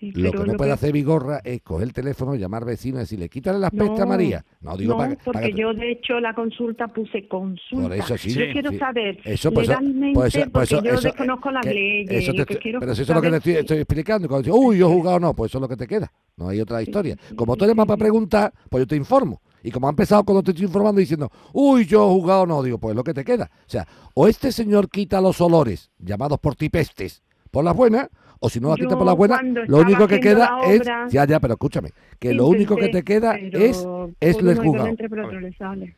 Sí, 0.00 0.12
Lo 0.12 0.30
que 0.30 0.38
no 0.44 0.52
puede 0.56 0.70
hacer 0.70 0.92
Vigorra 0.92 1.40
es 1.42 1.60
coger 1.62 1.88
el 1.88 1.92
teléfono, 1.92 2.36
llamar 2.36 2.64
vecinos 2.64 2.98
y 2.98 3.02
decirle, 3.02 3.28
quítale 3.28 3.58
las 3.58 3.72
pestes 3.72 3.98
a 3.98 4.04
No, 4.04 4.06
María. 4.06 4.44
No, 4.60 4.76
digo 4.76 4.92
no, 4.92 4.98
para, 4.98 5.10
que- 5.10 5.16
para 5.16 5.24
porque 5.40 5.50
que- 5.54 5.60
yo 5.60 5.74
de 5.74 5.90
hecho 5.90 6.20
la 6.20 6.34
consulta 6.34 6.86
puse 6.86 7.26
consulta. 7.26 7.88
Por 7.88 7.92
eso 7.94 8.16
sí. 8.16 8.32
Yo 8.32 8.40
Sí, 8.46 8.52
quiero 8.52 8.70
sí. 8.70 8.78
saber 8.78 9.18
Eso, 9.24 9.50
pues, 9.52 9.66
legalmente, 9.66 10.14
pues 10.14 10.32
pues 10.34 10.48
porque 10.50 10.64
eso- 10.74 10.82
yo 10.84 10.90
eso- 10.92 11.00
desconozco 11.02 11.50
las 11.50 11.66
que- 11.66 11.74
leyes. 11.74 12.10
eso 12.22 12.32
te 12.32 12.46
que 12.46 12.58
quiero 12.58 12.78
pero 12.78 12.94
si 12.94 13.02
eso 13.02 13.12
es 13.12 13.16
lo 13.16 13.22
que 13.22 13.30
te 13.30 13.36
estoy, 13.38 13.52
estoy 13.54 13.76
explicando. 13.78 14.28
Cuando 14.28 14.46
dices, 14.46 14.60
uy, 14.64 14.78
yo 14.78 14.88
he 14.88 14.94
jugado 14.94 15.16
o 15.16 15.20
no, 15.20 15.34
pues 15.34 15.50
eso 15.50 15.58
es 15.58 15.62
lo 15.62 15.68
que 15.68 15.76
te 15.76 15.86
queda. 15.88 16.12
No 16.36 16.48
hay 16.48 16.60
otra 16.60 16.80
historia. 16.80 17.16
Como 17.34 17.56
tú 17.56 17.64
eres 17.64 17.74
más 17.74 17.86
para 17.86 17.98
preguntar, 17.98 18.52
pues 18.70 18.82
yo 18.82 18.86
te 18.86 18.94
informo. 18.94 19.42
Y 19.64 19.72
como 19.72 19.88
ha 19.88 19.90
empezado 19.90 20.22
cuando 20.22 20.44
te 20.44 20.52
estoy 20.52 20.66
informando 20.66 21.00
diciendo, 21.00 21.28
uy, 21.52 21.84
yo 21.86 22.04
he 22.08 22.12
jugado 22.14 22.42
o 22.42 22.46
no, 22.46 22.62
digo, 22.62 22.78
pues 22.78 22.92
es 22.92 22.96
lo 22.96 23.02
que 23.02 23.14
te 23.14 23.24
queda. 23.24 23.50
O 23.52 23.68
sea, 23.68 23.84
o 24.14 24.28
este 24.28 24.52
señor 24.52 24.88
quita 24.88 25.20
los 25.20 25.40
olores, 25.40 25.90
llamados 25.98 26.38
por 26.38 26.54
ti 26.54 26.68
pestes, 26.68 27.24
por 27.50 27.64
las 27.64 27.74
buenas, 27.74 28.08
o 28.40 28.48
si 28.48 28.60
no 28.60 28.70
la 28.70 28.76
quita 28.76 28.90
Yo 28.90 28.98
por 28.98 29.16
buenas, 29.16 29.38
cuando 29.38 29.64
lo 29.64 29.78
único 29.78 30.06
que 30.06 30.20
queda 30.20 30.56
la 30.60 30.72
es. 30.72 30.80
obra, 30.82 31.06
Ya, 31.10 31.24
ya, 31.26 31.40
pero 31.40 31.54
escúchame, 31.54 31.90
que 32.18 32.34
lo 32.34 32.46
único 32.46 32.76
que 32.76 32.88
te 32.88 33.02
queda 33.02 33.36
es, 33.36 33.86
es 34.20 34.36
por 34.36 34.48
el 34.48 34.48
uno 34.48 34.52
y 34.52 34.56
juzgado. 34.66 34.84
dos 34.84 34.88
entre, 34.90 35.08
pero 35.08 35.26
otro 35.26 35.40
le 35.40 35.52
sale. 35.54 35.96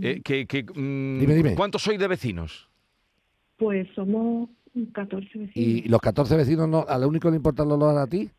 Eh, 0.00 0.20
que, 0.22 0.46
que, 0.46 0.62
mm, 0.64 1.18
Dime, 1.20 1.34
dime. 1.34 1.54
¿Cuántos 1.54 1.82
sois 1.82 1.98
de 1.98 2.08
vecinos? 2.08 2.68
Pues 3.56 3.88
somos 3.94 4.50
14 4.92 5.26
vecinos. 5.26 5.50
Y 5.54 5.88
los 5.88 6.00
14 6.00 6.36
vecinos, 6.36 6.68
no, 6.68 6.84
a 6.86 6.98
lo 6.98 7.08
único 7.08 7.28
que 7.28 7.32
le 7.32 7.36
importa 7.36 7.62
el 7.64 7.72
olor 7.72 7.96
a 7.98 8.06
ti. 8.06 8.30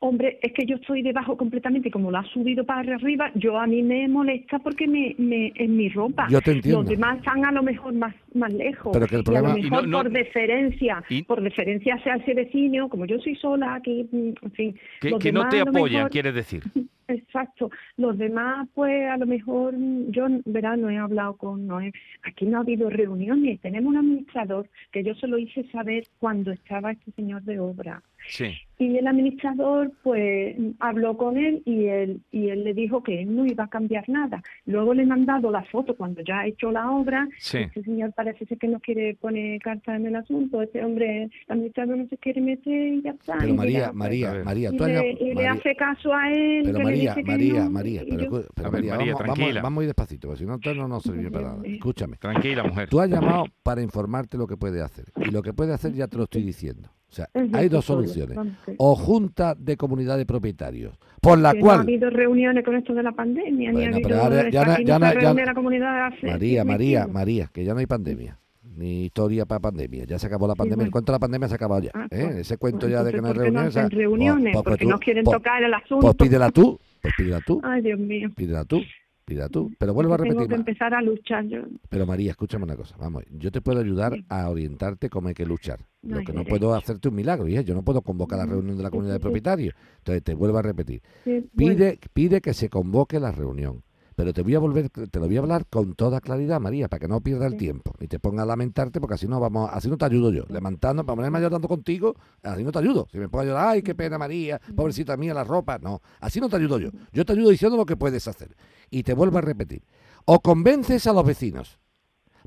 Hombre, 0.00 0.38
es 0.42 0.52
que 0.52 0.64
yo 0.64 0.76
estoy 0.76 1.02
debajo 1.02 1.36
completamente, 1.36 1.90
como 1.90 2.12
lo 2.12 2.18
ha 2.18 2.24
subido 2.26 2.64
para 2.64 2.94
arriba, 2.94 3.32
yo 3.34 3.58
a 3.58 3.66
mí 3.66 3.82
me 3.82 4.06
molesta 4.06 4.60
porque 4.60 4.86
me, 4.86 5.16
me 5.18 5.52
es 5.56 5.68
mi 5.68 5.88
ropa. 5.88 6.28
Yo 6.30 6.40
te 6.40 6.52
entiendo. 6.52 6.82
Los 6.82 6.90
demás 6.90 7.18
están 7.18 7.44
a 7.44 7.50
lo 7.50 7.64
mejor 7.64 7.92
más 7.94 8.14
más 8.34 8.52
lejos. 8.52 8.92
Pero 8.92 9.06
que 9.08 9.16
el 9.16 9.20
Y 9.22 9.24
problema- 9.24 9.48
a 9.48 9.52
lo 9.54 9.58
Y 9.58 9.62
mejor 9.64 9.82
no- 9.82 9.88
no- 9.88 10.02
por 10.04 10.12
deferencia, 10.12 11.02
y- 11.08 11.22
por 11.24 11.40
deferencia 11.42 11.96
hacia 11.96 12.14
ese 12.14 12.34
vecino, 12.34 12.88
como 12.88 13.06
yo 13.06 13.18
soy 13.18 13.34
sola 13.36 13.74
aquí, 13.74 14.08
mm, 14.12 14.32
en 14.42 14.52
fin. 14.52 14.78
Que, 15.00 15.10
los 15.10 15.18
que 15.18 15.32
no 15.32 15.40
demás 15.40 15.50
te 15.54 15.60
a 15.60 15.64
lo 15.64 15.70
apoyan, 15.70 15.94
mejor- 15.96 16.10
quieres 16.12 16.34
decir. 16.34 16.62
Exacto. 17.08 17.70
Los 17.96 18.18
demás, 18.18 18.68
pues 18.74 19.08
a 19.10 19.16
lo 19.16 19.26
mejor, 19.26 19.74
mm, 19.76 20.10
yo, 20.12 20.26
verá, 20.44 20.76
no 20.76 20.90
he 20.90 20.98
hablado 20.98 21.36
con 21.36 21.66
Noé. 21.66 21.90
Aquí 22.22 22.44
no 22.46 22.58
ha 22.58 22.60
habido 22.60 22.88
reuniones. 22.90 23.60
Tenemos 23.60 23.90
un 23.90 23.96
administrador 23.96 24.68
que 24.92 25.02
yo 25.02 25.14
se 25.16 25.26
lo 25.26 25.38
hice 25.38 25.64
saber 25.72 26.04
cuando 26.20 26.52
estaba 26.52 26.92
este 26.92 27.10
señor 27.12 27.42
de 27.42 27.58
obra. 27.58 28.02
Sí. 28.28 28.52
Y 28.80 28.96
el 28.96 29.06
administrador, 29.08 29.90
pues, 30.04 30.56
habló 30.78 31.16
con 31.16 31.36
él 31.36 31.62
y 31.64 31.86
él, 31.86 32.20
y 32.30 32.48
él 32.50 32.62
le 32.62 32.74
dijo 32.74 33.02
que 33.02 33.22
él 33.22 33.34
no 33.34 33.44
iba 33.44 33.64
a 33.64 33.68
cambiar 33.68 34.08
nada. 34.08 34.40
Luego 34.66 34.94
le 34.94 35.02
he 35.02 35.06
mandado 35.06 35.50
la 35.50 35.64
foto 35.64 35.96
cuando 35.96 36.22
ya 36.22 36.40
ha 36.40 36.46
hecho 36.46 36.70
la 36.70 36.90
obra. 36.90 37.28
Sí. 37.38 37.58
Este 37.58 37.82
señor 37.82 38.12
parece 38.14 38.46
ser 38.46 38.56
que 38.56 38.68
no 38.68 38.78
quiere 38.78 39.16
poner 39.16 39.60
carta 39.60 39.96
en 39.96 40.06
el 40.06 40.14
asunto. 40.14 40.62
Este 40.62 40.84
hombre, 40.84 41.24
el 41.24 41.30
administrador 41.48 41.96
no 41.98 42.06
se 42.06 42.16
quiere 42.18 42.40
meter 42.40 42.72
y 42.94 43.02
ya 43.02 43.10
está. 43.10 43.36
Pero 43.40 43.54
María, 43.54 43.84
pues, 43.86 43.94
María. 43.96 44.42
María, 44.44 44.70
y 44.72 44.76
tú 44.76 44.84
has 44.84 44.90
le, 44.90 45.10
y 45.12 45.34
le 45.34 45.46
hace 45.48 45.74
caso 45.74 46.14
a 46.14 46.30
él. 46.30 46.62
Pero 46.64 46.78
que 46.78 46.78
le 46.78 46.84
María, 46.84 47.14
María, 47.24 47.64
no, 47.64 47.70
María, 47.70 48.02
pero, 48.08 48.22
yo- 48.22 48.30
escu- 48.30 48.46
pero 48.54 48.68
A 48.68 48.70
ver, 48.70 48.80
María, 48.84 48.92
vamos, 48.96 49.12
vamos, 49.20 49.34
tranquila. 49.38 49.62
vamos 49.62 49.74
muy 49.76 49.86
despacito, 49.86 50.28
porque 50.28 50.38
si 50.44 50.46
no, 50.46 50.58
no 50.76 50.88
nos 50.88 51.02
sirve 51.02 51.30
para 51.30 51.48
nada. 51.48 51.62
Escúchame. 51.66 52.16
Tranquila, 52.18 52.62
mujer. 52.62 52.88
Tú 52.88 53.00
has 53.00 53.10
llamado 53.10 53.46
para 53.64 53.82
informarte 53.82 54.38
lo 54.38 54.46
que 54.46 54.56
puede 54.56 54.80
hacer. 54.82 55.06
Y 55.16 55.30
lo 55.32 55.42
que 55.42 55.52
puede 55.52 55.72
hacer 55.74 55.92
ya 55.94 56.06
te 56.06 56.16
lo 56.16 56.24
estoy 56.24 56.42
diciendo. 56.44 56.90
O 57.10 57.12
sea, 57.12 57.26
Es 57.32 57.54
hay 57.54 57.68
dos 57.70 57.84
soluciones. 57.86 58.36
sí. 58.66 58.72
O 58.76 58.94
junta 58.94 59.54
de 59.54 59.76
comunidad 59.78 60.18
de 60.18 60.26
propietarios, 60.26 60.94
por 61.22 61.38
la 61.38 61.52
Que 61.52 61.60
no 61.60 61.64
ha 61.64 61.68
cual... 61.68 61.80
habido 61.80 62.10
reuniones 62.10 62.64
con 62.64 62.76
esto 62.76 62.92
de 62.92 63.02
la 63.02 63.12
pandemia, 63.12 63.70
ni 63.72 63.76
Bueno, 63.78 63.94
ha 63.94 63.96
habido... 63.98 64.22
ahora 64.22 64.50
ya 64.50 64.64
no- 64.64 64.78
ya 64.84 64.98
no 64.98 65.06
no- 65.06 65.12
se 65.12 65.14
ya 65.14 65.20
reúne 65.20 65.40
no- 65.42 65.46
la 65.46 65.54
comunidad 65.54 66.06
hace 66.08 66.26
María, 66.26 66.64
María. 66.64 67.06
María, 67.06 67.50
que 67.52 67.64
ya 67.64 67.72
no 67.72 67.80
hay 67.80 67.86
pandemia. 67.86 68.38
Ni 68.76 69.06
historia 69.06 69.44
para 69.46 69.58
pandemia. 69.58 70.04
Ya 70.04 70.18
se 70.20 70.26
acabó 70.28 70.46
la 70.46 70.54
pandemia. 70.54 70.74
El 70.84 70.90
bueno. 70.90 70.92
cuento 70.92 71.10
de 71.12 71.16
la 71.16 71.18
pandemia 71.18 71.48
se 71.48 71.54
ha 71.54 71.56
acabado 71.56 71.82
ya. 71.82 71.90
Ah, 71.94 72.06
¿eh? 72.10 72.24
pues, 72.26 72.36
Ese 72.36 72.58
cuento 72.58 72.80
pues 72.80 72.92
ya 72.92 73.02
de 73.02 73.10
que 73.12 73.20
no 73.20 73.26
hay 73.28 73.32
entonces, 73.32 73.42
¿por 73.42 73.42
qué 73.42 73.50
reuniones... 73.50 73.76
hacen 73.76 73.86
o 73.86 73.88
sea, 73.88 73.98
reuniones? 73.98 74.42
pues- 74.42 74.52
pues 74.52 74.64
porque 74.64 74.84
tú- 74.84 74.90
no 74.90 74.98
quieren 75.00 75.24
tocar 75.24 75.62
el 75.64 75.74
asunto. 75.74 76.00
Pues 76.00 76.14
pídela 76.14 76.50
tú. 76.50 76.80
Pues 77.02 77.14
pídela 77.16 77.40
tú. 77.40 77.60
Ay, 77.64 77.82
Dios 77.82 77.98
mío. 77.98 78.28
Pídela 78.36 78.64
tú. 78.64 78.80
Pídela 79.28 79.48
tú. 79.50 79.70
Pero 79.78 79.92
vuelvo 79.92 80.14
a 80.14 80.16
Tengo 80.16 80.30
repetir. 80.30 80.48
que 80.48 80.54
Ma- 80.54 80.60
empezar 80.60 80.94
a 80.94 81.02
luchar 81.02 81.44
yo. 81.44 81.58
Pero 81.90 82.06
María, 82.06 82.30
escúchame 82.30 82.64
una 82.64 82.76
cosa, 82.76 82.96
vamos, 82.98 83.24
yo 83.30 83.50
te 83.52 83.60
puedo 83.60 83.78
ayudar 83.80 84.14
Sí. 84.14 84.24
a 84.30 84.48
orientarte 84.48 85.10
cómo 85.10 85.28
hay 85.28 85.34
que 85.34 85.44
luchar. 85.44 85.80
No 86.02 86.16
Lo 86.16 86.24
que 86.24 86.32
no 86.32 86.38
derecho. 86.40 86.48
puedo 86.58 86.74
hacerte 86.74 87.08
un 87.08 87.14
milagro, 87.16 87.46
hija, 87.46 87.60
yo 87.60 87.74
no 87.74 87.82
puedo 87.82 88.00
convocar 88.00 88.38
la 88.38 88.46
reunión 88.46 88.76
de 88.78 88.82
la 88.82 88.88
sí, 88.88 88.92
comunidad 88.92 89.14
de 89.14 89.18
sí, 89.18 89.20
sí. 89.20 89.24
propietarios. 89.24 89.74
Entonces 89.98 90.22
te 90.24 90.34
vuelvo 90.34 90.56
a 90.58 90.62
repetir, 90.62 91.02
Sí, 91.24 91.30
bueno, 91.32 91.50
pide, 91.76 91.98
pide 92.14 92.40
que 92.40 92.54
se 92.54 92.70
convoque 92.70 93.20
la 93.20 93.32
reunión. 93.32 93.82
Pero 94.18 94.32
te 94.32 94.42
voy 94.42 94.52
a 94.56 94.58
volver, 94.58 94.90
te 94.90 95.20
lo 95.20 95.26
voy 95.28 95.36
a 95.36 95.38
hablar 95.38 95.64
con 95.70 95.94
toda 95.94 96.20
claridad, 96.20 96.58
María, 96.58 96.88
para 96.88 96.98
que 96.98 97.06
no 97.06 97.20
pierda 97.20 97.46
el 97.46 97.52
Sí. 97.52 97.58
tiempo 97.58 97.92
y 98.00 98.08
te 98.08 98.18
ponga 98.18 98.42
a 98.42 98.46
lamentarte, 98.46 98.98
porque 99.00 99.14
así 99.14 99.28
no 99.28 99.38
vamos, 99.38 99.70
así 99.72 99.88
no 99.88 99.96
te 99.96 100.06
ayudo 100.06 100.32
yo. 100.32 100.42
Levantando, 100.48 101.06
para 101.06 101.14
ponerme 101.14 101.40
llorando 101.40 101.68
contigo, 101.68 102.16
así 102.42 102.64
no 102.64 102.72
te 102.72 102.80
ayudo. 102.80 103.06
Si 103.12 103.18
me 103.18 103.28
pongo 103.28 103.42
a 103.42 103.44
llorar, 103.44 103.68
ay, 103.68 103.82
qué 103.82 103.94
pena 103.94 104.18
María, 104.18 104.60
pobrecita 104.74 105.16
mía, 105.16 105.34
la 105.34 105.44
ropa. 105.44 105.78
No, 105.78 106.02
así 106.18 106.40
no 106.40 106.48
te 106.48 106.56
ayudo 106.56 106.80
yo. 106.80 106.90
Yo 107.12 107.24
te 107.24 107.32
ayudo 107.34 107.50
diciendo 107.50 107.76
lo 107.76 107.86
que 107.86 107.96
puedes 107.96 108.26
hacer. 108.26 108.56
Y 108.90 109.04
te 109.04 109.14
vuelvo 109.14 109.38
a 109.38 109.40
repetir. 109.40 109.84
O 110.24 110.40
convences 110.40 111.06
a 111.06 111.12
los 111.12 111.24
vecinos 111.24 111.78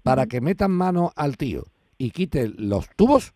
para 0.03 0.25
que 0.25 0.41
metan 0.41 0.71
mano 0.71 1.13
al 1.15 1.37
tío 1.37 1.63
y 1.97 2.11
quite 2.11 2.49
los 2.49 2.89
tubos, 2.97 3.33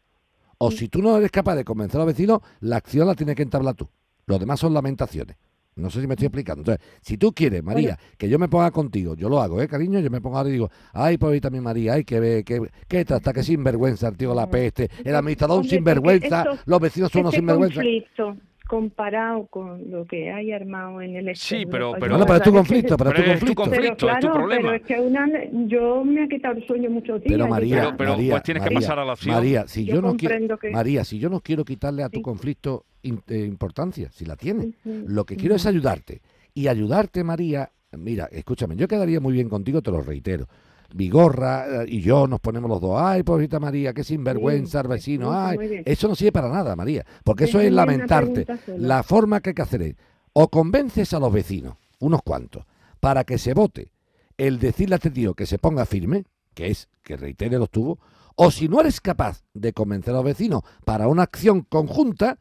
o 0.57 0.71
si 0.71 0.89
tú 0.89 1.01
no 1.01 1.15
eres 1.15 1.31
capaz 1.31 1.55
de 1.55 1.63
convencer 1.63 2.01
a 2.01 2.03
los 2.03 2.13
vecinos, 2.13 2.41
la 2.59 2.75
acción 2.75 3.07
la 3.07 3.15
tienes 3.15 3.37
que 3.37 3.43
entablar 3.43 3.75
tú. 3.75 3.87
Los 4.25 4.41
demás 4.41 4.59
son 4.59 4.73
lamentaciones. 4.73 5.37
No 5.77 5.89
sé 5.89 5.99
si 5.99 6.07
me 6.07 6.13
estoy 6.13 6.27
explicando. 6.27 6.61
Entonces, 6.61 6.85
si 7.01 7.17
tú 7.17 7.33
quieres, 7.33 7.61
María, 7.61 7.99
que 8.17 8.29
yo 8.29 8.39
me 8.39 8.47
ponga 8.47 8.71
contigo, 8.71 9.13
yo 9.15 9.27
lo 9.27 9.41
hago, 9.41 9.61
¿eh, 9.61 9.67
cariño? 9.67 9.99
Yo 9.99 10.09
me 10.09 10.21
pongo 10.21 10.37
ahora 10.37 10.49
y 10.49 10.53
digo, 10.53 10.69
ay, 10.93 11.17
pobrecita 11.17 11.49
mi 11.49 11.59
María, 11.59 11.95
ay, 11.95 12.05
que 12.05 12.17
ve, 12.21 12.43
que, 12.45 12.61
que 12.87 13.03
trata, 13.03 13.33
que 13.33 13.43
sinvergüenza 13.43 14.07
el 14.07 14.15
tío 14.15 14.33
la 14.33 14.49
peste, 14.49 14.89
el 15.03 15.13
administrador 15.13 15.59
un 15.59 15.65
sinvergüenza, 15.67 16.43
esto- 16.43 16.57
los 16.65 16.79
vecinos 16.79 17.11
son 17.11 17.21
unos 17.23 17.35
sinvergüenza. 17.35 17.75
conflicto 17.81 18.37
comparado 18.67 19.47
con 19.47 19.89
lo 19.91 20.05
que 20.05 20.31
hay 20.31 20.51
armado 20.51 21.01
en 21.01 21.15
el 21.15 21.25
Sí, 21.25 21.29
exterior, 21.31 21.69
pero- 21.71 21.89
pues, 21.91 21.99
pero- 22.01 22.11
Bueno, 22.13 22.25
pero 22.25 22.37
es 22.37 22.43
tu 22.43 22.51
conflicto, 22.53 22.97
pero 22.97 23.09
es 23.11 23.15
tu 23.15 23.21
Pero 23.21 23.33
es 23.33 23.39
tu 23.39 23.45
conflicto. 23.55 23.61
conflicto. 23.97 24.09
es 24.11 24.19
tu 24.19 24.31
problema. 24.31 24.61
Pero 24.61 24.73
es 24.75 24.81
que 24.83 24.99
una, 24.99 25.27
yo 25.67 26.03
me 26.03 26.23
ha 26.23 26.27
quitado 26.27 26.55
el 26.57 26.67
sueño 26.67 26.89
muchos 26.89 27.21
días. 27.21 27.31
Pero 27.31 27.47
María, 27.47 27.75
Pero- 27.77 27.97
pero, 27.97 28.09
María, 28.11 28.31
pues 28.31 28.43
tienes 28.43 28.63
que 28.63 28.71
pasar 28.75 28.99
a 28.99 29.05
la 29.05 29.13
acción. 29.13 29.35
María, 29.35 29.67
si 29.67 29.85
yo, 29.85 29.95
Yo 29.95 30.01
no 30.01 30.15
quiero, 30.15 30.33
comprendo 30.33 30.57
que- 30.57 30.71
María, 30.71 31.03
si 31.03 31.19
yo 31.19 31.29
no 31.29 31.39
quiero 31.41 31.63
quitarle 31.65 32.03
a 32.03 32.09
tu 32.09 32.17
Sí. 32.19 32.23
conflicto 32.23 32.85
eh, 33.03 33.45
importancia, 33.45 34.09
si 34.11 34.25
la 34.25 34.35
tienes, 34.35 34.67
Ujú, 34.83 35.05
lo 35.07 35.25
que 35.25 35.35
quiero 35.35 35.53
es 35.55 35.65
ayudarte. 35.67 36.21
Y 36.55 36.67
ayudarte, 36.67 37.23
María, 37.23 37.69
mira, 37.95 38.27
escúchame, 38.31 38.75
yo 38.75 38.87
quedaría 38.87 39.19
muy 39.19 39.33
bien 39.33 39.47
contigo, 39.47 39.81
te 39.83 39.91
lo 39.91 40.01
reitero. 40.01 40.47
Vigorra 40.93 41.83
eh, 41.83 41.85
y 41.87 42.01
yo 42.01 42.27
nos 42.27 42.39
ponemos 42.39 42.69
los 42.69 42.81
dos, 42.81 42.99
ay, 43.01 43.23
pobrecita 43.23 43.59
María, 43.59 43.93
qué 43.93 44.03
sinvergüenza 44.03 44.81
el 44.81 44.87
vecino, 44.87 45.31
ay, 45.33 45.83
eso 45.85 46.07
no 46.07 46.15
sirve 46.15 46.31
para 46.31 46.49
nada, 46.49 46.75
María, 46.75 47.05
porque 47.23 47.45
eso 47.45 47.59
es 47.59 47.71
lamentarte. 47.71 48.45
La 48.77 49.03
forma 49.03 49.41
que 49.41 49.51
hay 49.51 49.53
que 49.55 49.61
hacer 49.61 49.81
es, 49.81 49.95
o 50.33 50.49
convences 50.49 51.13
a 51.13 51.19
los 51.19 51.31
vecinos, 51.31 51.75
unos 51.99 52.21
cuantos, 52.21 52.65
para 52.99 53.23
que 53.23 53.37
se 53.37 53.53
vote 53.53 53.91
el 54.37 54.59
decirle 54.59 54.95
a 54.95 54.97
este 54.97 55.11
tío 55.11 55.33
que 55.33 55.45
se 55.45 55.57
ponga 55.57 55.85
firme, 55.85 56.25
que 56.53 56.67
es 56.67 56.89
que 57.03 57.17
reitere 57.17 57.57
los 57.57 57.69
tubos, 57.69 57.99
o 58.35 58.51
si 58.51 58.67
no 58.67 58.81
eres 58.81 58.99
capaz 58.99 59.43
de 59.53 59.73
convencer 59.73 60.13
a 60.13 60.17
los 60.17 60.25
vecinos 60.25 60.61
para 60.83 61.07
una 61.07 61.23
acción 61.23 61.61
conjunta, 61.61 62.37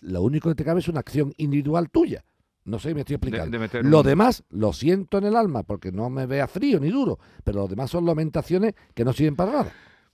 lo 0.00 0.22
único 0.22 0.48
que 0.50 0.54
te 0.54 0.64
cabe 0.64 0.80
es 0.80 0.88
una 0.88 1.00
acción 1.00 1.32
individual 1.36 1.90
tuya. 1.90 2.24
No 2.68 2.78
sé, 2.78 2.92
me 2.94 3.00
estoy 3.00 3.14
explicando. 3.16 3.58
de 3.58 3.82
lo 3.82 4.00
un- 4.00 4.06
demás 4.06 4.44
lo 4.50 4.72
siento 4.72 5.18
en 5.18 5.24
el 5.24 5.36
alma 5.36 5.62
porque 5.62 5.90
no 5.90 6.10
me 6.10 6.26
vea 6.26 6.46
frío 6.46 6.78
ni 6.78 6.90
duro, 6.90 7.18
pero 7.44 7.60
lo 7.60 7.68
demás 7.68 7.90
son 7.90 8.04
lamentaciones 8.04 8.74
que 8.94 9.04
no 9.04 9.12
sirven 9.12 9.36
para 9.36 9.52
nada. 9.52 9.72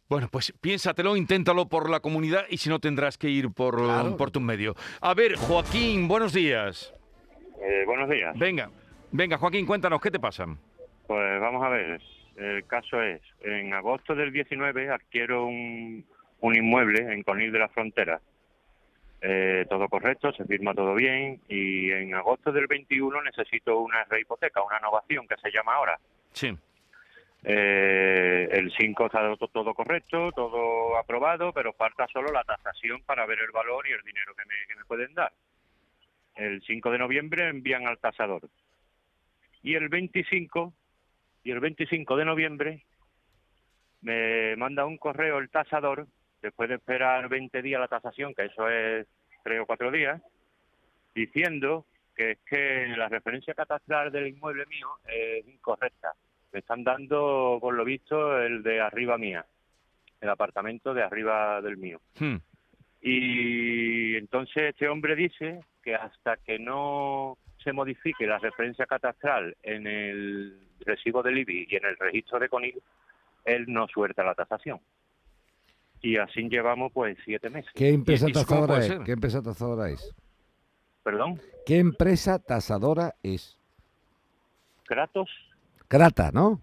Bueno, 0.09 0.29
pues 0.31 0.53
piénsatelo, 0.61 1.17
inténtalo 1.17 1.69
por 1.69 1.91
la 1.91 1.99
comunidad 2.01 2.45
y 2.49 2.59
si 2.59 2.69
no 2.69 2.79
tendrás 2.79 3.19
que 3.19 3.29
ir 3.29 3.51
por, 3.51 3.77
Claro. 3.83 4.17
por 4.17 4.31
tu 4.31 4.41
medio. 4.41 4.75
A 5.01 5.15
ver, 5.15 5.35
Joaquín, 5.37 6.07
buenos 6.07 6.33
días. 6.33 6.93
Eh, 7.61 7.85
buenos 7.87 8.09
días. 8.09 8.39
Venga, 8.39 8.71
venga, 9.11 9.39
Joaquín, 9.39 9.67
cuéntanos, 9.67 10.01
¿qué 10.01 10.11
te 10.11 10.21
pasa? 10.21 10.47
Pues 11.07 11.41
vamos 11.41 11.63
a 11.65 11.69
ver. 11.71 12.01
El 12.37 12.65
caso 12.67 13.01
es, 13.03 13.21
en 13.43 13.73
agosto 13.75 14.15
del 14.15 14.33
19 14.33 14.91
adquiero 14.91 15.47
un, 15.47 16.05
un 16.41 16.55
inmueble 16.57 17.13
en 17.13 17.23
Conil 17.23 17.51
de 17.51 17.59
la 17.59 17.69
Frontera. 17.69 18.21
Eh, 19.27 19.65
todo 19.71 19.89
correcto, 19.89 20.33
se 20.35 20.45
firma 20.45 20.75
todo 20.75 20.95
bien 20.95 21.41
y 21.49 21.91
en 21.91 22.15
agosto 22.15 22.53
del 22.53 22.67
21 22.67 23.23
necesito 23.23 23.79
una 23.79 24.05
rehipoteca, 24.05 24.63
una 24.63 24.77
innovación 24.79 25.27
que 25.27 25.37
se 25.39 25.51
llama 25.51 25.75
ahora. 25.77 25.99
Sí. 26.33 26.55
Eh, 27.43 28.49
el 28.53 28.71
5 28.77 29.07
está 29.07 29.35
to- 29.37 29.49
todo 29.49 29.73
correcto, 29.73 30.31
todo 30.33 30.99
aprobado, 30.99 31.53
pero 31.55 31.73
falta 31.73 32.07
solo 32.09 32.31
la 32.33 32.45
tasación 32.45 33.03
para 33.03 33.25
ver 33.25 33.39
el 33.41 33.51
valor 33.51 33.87
y 33.89 33.93
el 33.93 34.03
dinero 34.03 34.35
que 34.35 34.45
me, 34.45 34.55
que 34.69 34.77
me 34.77 34.85
pueden 34.85 35.15
dar. 35.15 35.33
El 36.37 36.61
5 36.63 36.91
de 36.91 36.99
noviembre 36.99 37.49
envían 37.49 37.87
al 37.87 37.97
tasador. 37.99 38.43
Y 39.63 39.75
el 39.75 39.89
25, 39.89 40.75
y 41.45 41.51
el 41.51 41.61
25 41.61 42.17
de 42.17 42.25
noviembre 42.27 42.83
me 44.03 44.55
manda 44.57 44.85
un 44.85 44.99
correo 44.99 45.39
el 45.39 45.49
tasador, 45.49 46.07
después 46.45 46.69
de 46.69 46.75
esperar 46.75 47.27
20 47.29 47.63
días 47.63 47.81
la 47.81 47.89
tasación, 47.89 48.35
que 48.35 48.45
eso 48.45 48.69
es 48.69 49.07
3 49.45 49.61
o 49.61 49.67
4 49.67 49.91
días, 49.91 50.21
diciendo 51.15 51.87
que 52.15 52.33
es 52.33 52.39
que 52.47 52.87
la 52.97 53.09
referencia 53.09 53.55
catastral 53.55 54.13
del 54.13 54.29
inmueble 54.29 54.67
mío 54.67 54.89
es 55.09 55.49
incorrecta. 55.49 56.13
Me 56.53 56.61
están 56.61 56.85
dando, 56.85 57.59
por 57.61 57.75
lo 57.75 57.85
visto, 57.85 58.41
el 58.41 58.63
de 58.63 58.81
arriba 58.81 59.17
mía, 59.17 59.45
el 60.21 60.29
apartamento 60.29 60.93
de 60.93 61.03
arriba 61.03 61.63
del 61.63 61.79
mío. 61.79 62.01
Hmm. 62.21 62.37
Y 63.01 64.17
entonces 64.17 64.71
este 64.71 64.89
hombre 64.89 65.17
dice 65.17 65.61
que 65.83 65.95
hasta 65.95 66.37
que 66.37 66.59
no 66.59 67.39
se 67.63 67.73
modifique 67.73 68.27
la 68.27 68.39
referencia 68.39 68.85
catastral 68.85 69.57
en 69.63 69.87
el 69.87 70.59
recibo 70.81 71.23
del 71.23 71.39
IBI 71.39 71.67
y 71.71 71.77
en 71.77 71.87
el 71.87 71.97
registro 71.97 72.39
de 72.39 72.51
CONIL, 72.51 72.83
él 73.47 73.65
no 73.69 73.89
suelta 73.89 74.23
la 74.23 74.35
tasación. 74.35 74.81
Y 76.05 76.19
así 76.19 76.43
llevamos 76.51 76.93
pues 76.93 77.17
siete 77.25 77.49
meses. 77.49 77.71
¿Qué 77.75 77.89
empresa 77.89 78.29
¿Y 78.29 78.33
eso 78.33 78.45
cómo 78.45 78.67
tasadora 78.67 78.79
es? 78.79 78.87
ser? 78.89 79.03
¿Qué 79.05 79.13
empresa 79.13 79.43
tasadora 79.43 79.89
es? 79.89 80.15
Perdón, 81.03 81.41
¿Qué 81.65 81.79
empresa 81.79 82.39
tasadora 82.39 83.15
es? 83.23 83.57
Kratos, 84.85 85.31
Crata, 85.89 86.31
¿no? 86.31 86.61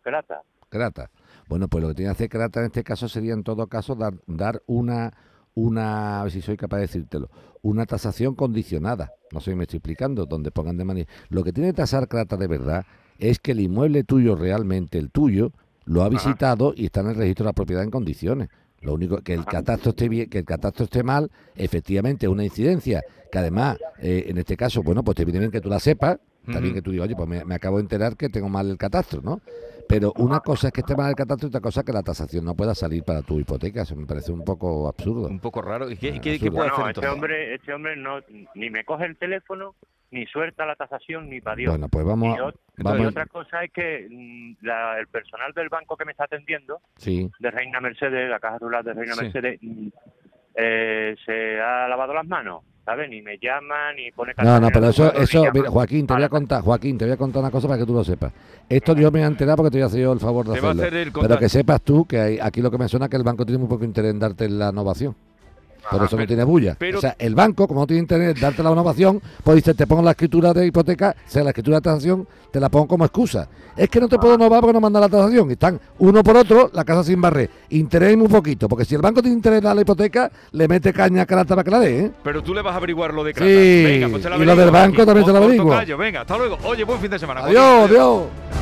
Krata. 0.00 0.40
Crata. 0.70 1.10
Bueno, 1.48 1.68
pues 1.68 1.82
lo 1.82 1.88
que 1.88 1.96
tiene 1.96 2.08
que 2.08 2.12
hacer 2.12 2.28
Crata 2.30 2.60
en 2.60 2.66
este 2.66 2.82
caso 2.82 3.08
sería 3.08 3.34
en 3.34 3.44
todo 3.44 3.66
caso 3.66 3.94
dar, 3.94 4.14
dar 4.26 4.62
una, 4.66 5.12
una, 5.54 6.20
a 6.20 6.22
ver 6.22 6.32
si 6.32 6.40
soy 6.40 6.56
capaz 6.56 6.76
de 6.76 6.82
decírtelo, 6.82 7.28
una 7.60 7.84
tasación 7.84 8.34
condicionada. 8.34 9.12
No 9.32 9.40
sé 9.40 9.50
si 9.50 9.56
me 9.56 9.64
estoy 9.64 9.78
explicando, 9.78 10.24
donde 10.24 10.50
pongan 10.50 10.78
de 10.78 10.84
manera. 10.86 11.12
Lo 11.28 11.44
que 11.44 11.52
tiene 11.52 11.70
que 11.70 11.76
tasar 11.76 12.08
Crata 12.08 12.38
de 12.38 12.46
verdad 12.46 12.86
es 13.18 13.38
que 13.38 13.52
el 13.52 13.60
inmueble 13.60 14.02
tuyo 14.02 14.34
realmente, 14.34 14.96
el 14.96 15.10
tuyo, 15.10 15.52
lo 15.84 16.02
ha 16.02 16.08
visitado 16.08 16.72
y 16.74 16.86
está 16.86 17.00
en 17.00 17.08
el 17.08 17.16
registro 17.16 17.44
de 17.44 17.48
la 17.50 17.54
propiedad 17.54 17.82
en 17.82 17.90
condiciones. 17.90 18.48
Lo 18.82 18.94
único 18.94 19.18
que 19.18 19.34
el 19.34 19.44
catastro 19.44 19.90
esté 19.90 20.08
bien, 20.08 20.28
que 20.28 20.38
el 20.38 20.44
catastro 20.44 20.84
esté 20.84 21.02
mal, 21.02 21.30
efectivamente 21.54 22.26
es 22.26 22.32
una 22.32 22.44
incidencia 22.44 23.02
que 23.30 23.38
además, 23.38 23.78
eh, 24.00 24.24
en 24.28 24.38
este 24.38 24.56
caso, 24.56 24.82
bueno, 24.82 25.02
pues 25.02 25.16
te 25.16 25.24
viene 25.24 25.38
bien 25.38 25.50
que 25.50 25.60
tú 25.60 25.68
la 25.68 25.80
sepas, 25.80 26.18
también 26.46 26.74
que 26.74 26.82
tú 26.82 26.90
digas, 26.90 27.06
oye, 27.06 27.14
pues 27.14 27.28
me, 27.28 27.44
me 27.44 27.54
acabo 27.54 27.76
de 27.76 27.82
enterar 27.82 28.16
que 28.16 28.28
tengo 28.28 28.48
mal 28.48 28.68
el 28.68 28.76
catastro, 28.76 29.22
¿no? 29.22 29.40
Pero 29.88 30.12
una 30.16 30.40
cosa 30.40 30.68
es 30.68 30.72
que 30.72 30.80
esté 30.80 30.96
mal 30.96 31.10
el 31.10 31.14
catastro 31.16 31.46
y 31.46 31.50
otra 31.50 31.60
cosa 31.60 31.80
es 31.80 31.86
que 31.86 31.92
la 31.92 32.02
tasación 32.02 32.44
no 32.44 32.54
pueda 32.54 32.74
salir 32.74 33.02
para 33.04 33.22
tu 33.22 33.38
hipoteca. 33.38 33.82
Eso 33.82 33.94
me 33.96 34.06
parece 34.06 34.32
un 34.32 34.42
poco 34.44 34.88
absurdo. 34.88 35.28
Un 35.28 35.40
poco 35.40 35.60
raro. 35.62 35.90
¿Y 35.90 35.96
qué, 35.96 36.12
qué- 36.20 36.20
qué 36.20 36.30
absurdo. 36.48 36.52
puede 36.56 36.68
Bueno, 36.70 36.84
hacer 36.84 36.96
este 36.96 37.08
hombre, 37.08 37.54
este 37.54 37.74
hombre 37.74 37.96
no, 37.96 38.20
ni 38.54 38.70
me 38.70 38.84
coge 38.84 39.04
el 39.06 39.16
teléfono, 39.18 39.74
ni 40.10 40.26
suelta 40.26 40.64
la 40.66 40.76
tasación, 40.76 41.28
ni 41.28 41.40
para 41.40 41.56
Dios. 41.56 41.70
Bueno, 41.72 41.88
pues 41.88 42.04
vamos 42.04 42.36
y, 42.38 42.40
y 43.02 43.04
otra 43.06 43.26
cosa 43.26 43.64
es 43.64 43.72
que 43.72 44.06
mm, 44.10 44.64
la- 44.64 44.98
el 44.98 45.06
personal 45.08 45.52
del 45.52 45.68
banco 45.68 45.96
que 45.96 46.04
me 46.04 46.12
está 46.12 46.24
atendiendo, 46.24 46.80
sí, 46.96 47.30
de 47.38 47.50
Reina 47.50 47.80
Mercedes, 47.80 48.28
la 48.30 48.40
caja 48.40 48.58
rural 48.58 48.84
de 48.84 48.94
Reina 48.94 49.14
Sí. 49.14 49.22
Mercedes, 49.24 49.58
mm, 49.62 49.88
eh, 50.54 51.16
se 51.24 51.60
ha 51.60 51.88
lavado 51.88 52.12
las 52.14 52.26
manos, 52.26 52.62
¿sabes? 52.84 53.08
Ni 53.10 53.22
me 53.22 53.38
llama, 53.38 53.92
ni 53.94 54.10
pone 54.12 54.32
No, 54.42 54.60
no, 54.60 54.68
pero 54.70 54.88
eso, 54.88 55.12
eso, 55.14 55.44
mira, 55.52 55.70
Joaquín, 55.70 56.06
te 56.06 56.14
voy 56.14 56.22
a 56.22 56.28
contar, 56.28 56.62
Joaquín, 56.62 56.98
te 56.98 57.04
voy 57.04 57.14
a 57.14 57.16
contar 57.16 57.40
una 57.42 57.50
cosa 57.50 57.68
para 57.68 57.78
que 57.80 57.86
tú 57.86 57.94
lo 57.94 58.04
sepas. 58.04 58.32
Esto 58.68 58.94
yo 58.94 59.10
me 59.10 59.20
he 59.20 59.24
enterado 59.24 59.56
porque 59.58 59.70
te 59.70 59.76
voy 59.78 59.82
a 59.82 59.86
hacer 59.86 60.00
yo 60.00 60.12
el 60.12 60.20
favor 60.20 60.46
de 60.46 60.54
Te 60.54 60.60
va 60.60 60.68
a 60.68 60.70
hacerlo. 60.72 60.88
hacer 60.88 61.06
el 61.08 61.12
Pero 61.12 61.38
que 61.38 61.48
sepas 61.48 61.80
tú 61.82 62.04
que 62.06 62.18
hay- 62.20 62.38
aquí 62.40 62.60
lo 62.60 62.70
que 62.70 62.78
me 62.78 62.88
suena 62.88 63.06
es 63.06 63.10
que 63.10 63.16
el 63.16 63.22
banco 63.22 63.44
tiene 63.44 63.58
muy 63.58 63.68
poco 63.68 63.84
interés 63.84 64.10
en 64.12 64.18
darte 64.18 64.48
la 64.48 64.70
innovación. 64.70 65.14
Por 65.90 65.98
Ajá, 65.98 66.06
eso 66.06 66.16
no 66.16 66.26
tiene 66.26 66.44
bulla. 66.44 66.76
pero- 66.78 66.98
o 66.98 67.00
sea, 67.00 67.16
el 67.18 67.34
banco, 67.34 67.66
como 67.66 67.80
no 67.80 67.86
tiene 67.86 68.02
interés 68.02 68.34
en 68.36 68.40
darte 68.40 68.62
la 68.62 68.70
innovación, 68.70 69.20
pues 69.42 69.56
dice, 69.56 69.74
te 69.74 69.86
pongo 69.86 70.02
la 70.02 70.12
escritura 70.12 70.52
de 70.52 70.66
hipoteca, 70.66 71.14
o 71.26 71.30
sea, 71.30 71.42
la 71.42 71.50
escritura 71.50 71.78
de 71.78 71.80
transacción, 71.82 72.26
te 72.50 72.60
la 72.60 72.68
pongo 72.68 72.86
como 72.86 73.04
excusa. 73.04 73.48
Es 73.76 73.88
que 73.88 73.98
no 74.00 74.08
te 74.08 74.18
puedo 74.18 74.34
innovar 74.34 74.60
porque 74.60 74.74
no 74.74 74.80
manda 74.80 75.00
la 75.00 75.08
transacción. 75.08 75.48
Y 75.50 75.54
están 75.54 75.80
uno 75.98 76.22
por 76.22 76.36
otro, 76.36 76.70
la 76.72 76.84
casa 76.84 77.02
sin 77.04 77.20
barrer. 77.20 77.50
Interés 77.70 78.16
muy 78.16 78.28
poquito, 78.28 78.68
porque 78.68 78.84
si 78.84 78.94
el 78.94 79.00
banco 79.00 79.22
tiene 79.22 79.36
interés 79.36 79.58
en 79.58 79.64
dar 79.64 79.74
la 79.74 79.82
hipoteca, 79.82 80.30
le 80.52 80.68
mete 80.68 80.92
caña 80.92 81.22
a 81.22 81.26
Crata 81.26 81.54
para 81.56 81.64
que 81.64 81.70
la 81.70 81.80
dé, 81.80 81.98
¿eh? 82.00 82.10
Pero 82.22 82.42
tú 82.42 82.54
le 82.54 82.62
vas 82.62 82.74
a 82.74 82.76
averiguar 82.76 83.12
lo 83.14 83.24
de 83.24 83.32
Crata. 83.34 83.50
Sí, 83.50 83.82
Venga, 83.84 84.08
pues 84.08 84.22
te 84.22 84.28
y 84.28 84.44
lo 84.44 84.56
del 84.56 84.70
banco 84.70 84.96
aquí. 85.02 85.06
también 85.06 85.26
te 85.26 85.32
lo 85.32 85.38
averiguo. 85.38 85.98
Venga, 85.98 86.20
hasta 86.20 86.36
luego. 86.38 86.58
Oye, 86.64 86.84
buen 86.84 87.00
fin 87.00 87.10
de 87.10 87.18
semana. 87.18 87.40
Adiós, 87.44 87.90
adiós. 87.90 88.61